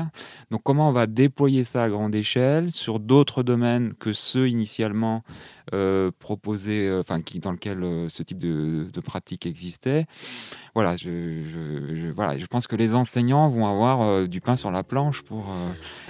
Donc 0.51 0.61
comment 0.63 0.89
on 0.89 0.91
va 0.91 1.07
déployer 1.07 1.63
ça 1.63 1.83
à 1.83 1.89
grande 1.89 2.15
échelle 2.15 2.71
sur 2.71 2.99
d'autres 2.99 3.43
domaines 3.43 3.93
que 3.99 4.13
ceux 4.13 4.49
initialement 4.49 5.23
euh, 5.73 6.11
proposés, 6.19 6.87
euh, 6.87 6.99
enfin 6.99 7.21
qui 7.21 7.39
dans 7.39 7.51
lequel 7.51 7.83
euh, 7.83 8.07
ce 8.07 8.21
type 8.21 8.37
de, 8.37 8.87
de, 8.93 9.01
pratique 9.01 9.47
existait. 9.47 10.05
Voilà, 10.75 10.95
je, 10.95 11.09
je, 11.09 12.07
voilà, 12.15 12.37
je 12.37 12.45
pense 12.45 12.67
que 12.67 12.75
les 12.75 12.93
enseignants 12.93 13.49
vont 13.49 13.65
avoir 13.65 14.27
du 14.27 14.41
pain 14.41 14.55
sur 14.55 14.69
la 14.69 14.83
planche 14.83 15.23
pour 15.23 15.45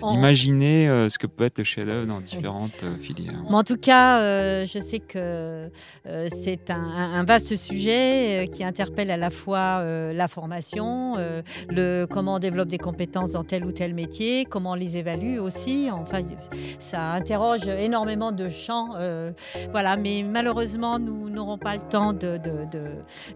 imaginer 0.02 0.88
ce 1.10 1.20
que 1.20 1.28
peut 1.28 1.44
être 1.46 1.60
le 1.60 1.64
chef-d'œuvre 1.64 2.08
dans 2.08 2.20
différentes 2.20 2.84
filières. 3.00 3.44
en 3.48 3.64
tout 3.64 3.78
cas, 3.78 4.20
je 4.66 4.80
sais 4.80 5.00
que 5.00 5.70
c'est 6.04 6.72
un, 6.72 6.76
un, 6.76 7.24
vaste 7.24 7.56
sujet 7.56 8.50
qui 8.52 8.64
interpelle 8.64 9.12
à 9.12 9.18
la 9.18 9.30
fois 9.30 9.84
la 9.84 10.28
formation, 10.28 11.16
le 11.70 12.08
comment 12.10 12.36
on 12.36 12.40
développe 12.40 12.70
des 12.70 12.80
compétences 12.80 13.34
dans 13.34 13.44
tel 13.44 13.66
ou 13.66 13.72
tel 13.72 13.94
métier, 13.94 14.46
comment 14.46 14.72
on 14.72 14.76
les 14.76 14.98
évalue 14.98 15.38
aussi. 15.38 15.90
Enfin, 15.92 16.24
ça 16.80 17.12
interroge 17.12 17.68
énormément 17.68 18.32
de 18.32 18.50
champs. 18.50 18.96
Voilà, 19.72 19.98
mais 19.98 20.24
malheureusement, 20.24 21.00
nous 21.00 21.30
n'aurons 21.30 21.58
pas 21.58 21.76
le 21.76 21.82
temps 21.82 22.14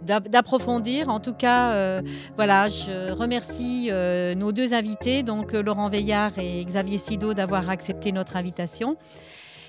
d'approfondir. 0.04 1.10
En 1.10 1.20
tout 1.20 1.34
cas, 1.34 1.72
euh, 1.72 2.02
voilà, 2.36 2.68
je 2.68 3.12
remercie 3.12 3.90
euh, 3.92 4.36
nos 4.36 4.52
deux 4.52 4.74
invités, 4.74 5.24
donc 5.24 5.54
euh, 5.54 5.62
Laurent 5.62 5.90
Veillard 5.90 6.38
et 6.38 6.64
Xavier 6.66 6.98
Sido, 6.98 7.34
d'avoir 7.34 7.70
accepté 7.70 8.12
notre 8.12 8.36
invitation. 8.38 8.98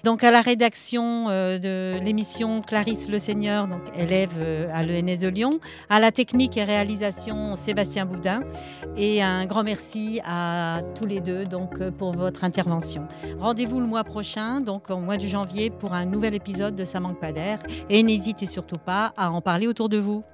Donc 0.04 0.24
à 0.24 0.30
la 0.30 0.40
rédaction 0.40 1.28
euh, 1.28 1.58
de 1.58 1.98
l'émission 2.02 2.62
Clarisse 2.62 3.08
Le 3.08 3.18
Seigneur, 3.18 3.68
donc 3.68 3.82
élève 3.96 4.30
euh, 4.38 4.68
à 4.72 4.82
l'ENS 4.82 5.18
de 5.20 5.28
Lyon, 5.28 5.60
à 5.88 6.00
la 6.00 6.10
technique 6.10 6.56
et 6.56 6.64
réalisation 6.64 7.54
Sébastien 7.56 8.06
Boudin, 8.06 8.42
et 8.96 9.22
un 9.22 9.46
grand 9.46 9.62
merci 9.62 10.20
à 10.24 10.80
tous 10.94 11.06
les 11.06 11.20
deux 11.20 11.44
donc 11.44 11.80
euh, 11.80 11.90
pour 11.90 12.12
votre 12.12 12.44
intervention. 12.44 13.06
Rendez-vous 13.38 13.80
le 13.80 13.86
mois 13.86 14.04
prochain, 14.04 14.60
donc 14.60 14.90
au 14.90 14.98
mois 14.98 15.16
de 15.16 15.26
janvier, 15.26 15.70
pour 15.70 15.92
un 15.92 16.06
nouvel 16.06 16.34
épisode 16.34 16.74
de 16.74 16.84
Ça 16.84 17.00
manque 17.00 17.20
pas 17.20 17.32
d'air, 17.32 17.58
et 17.90 18.02
n'hésitez 18.02 18.46
surtout 18.46 18.78
pas 18.78 19.12
à 19.16 19.30
en 19.30 19.40
parler 19.40 19.66
autour 19.66 19.88
de 19.88 19.98
vous. 19.98 20.24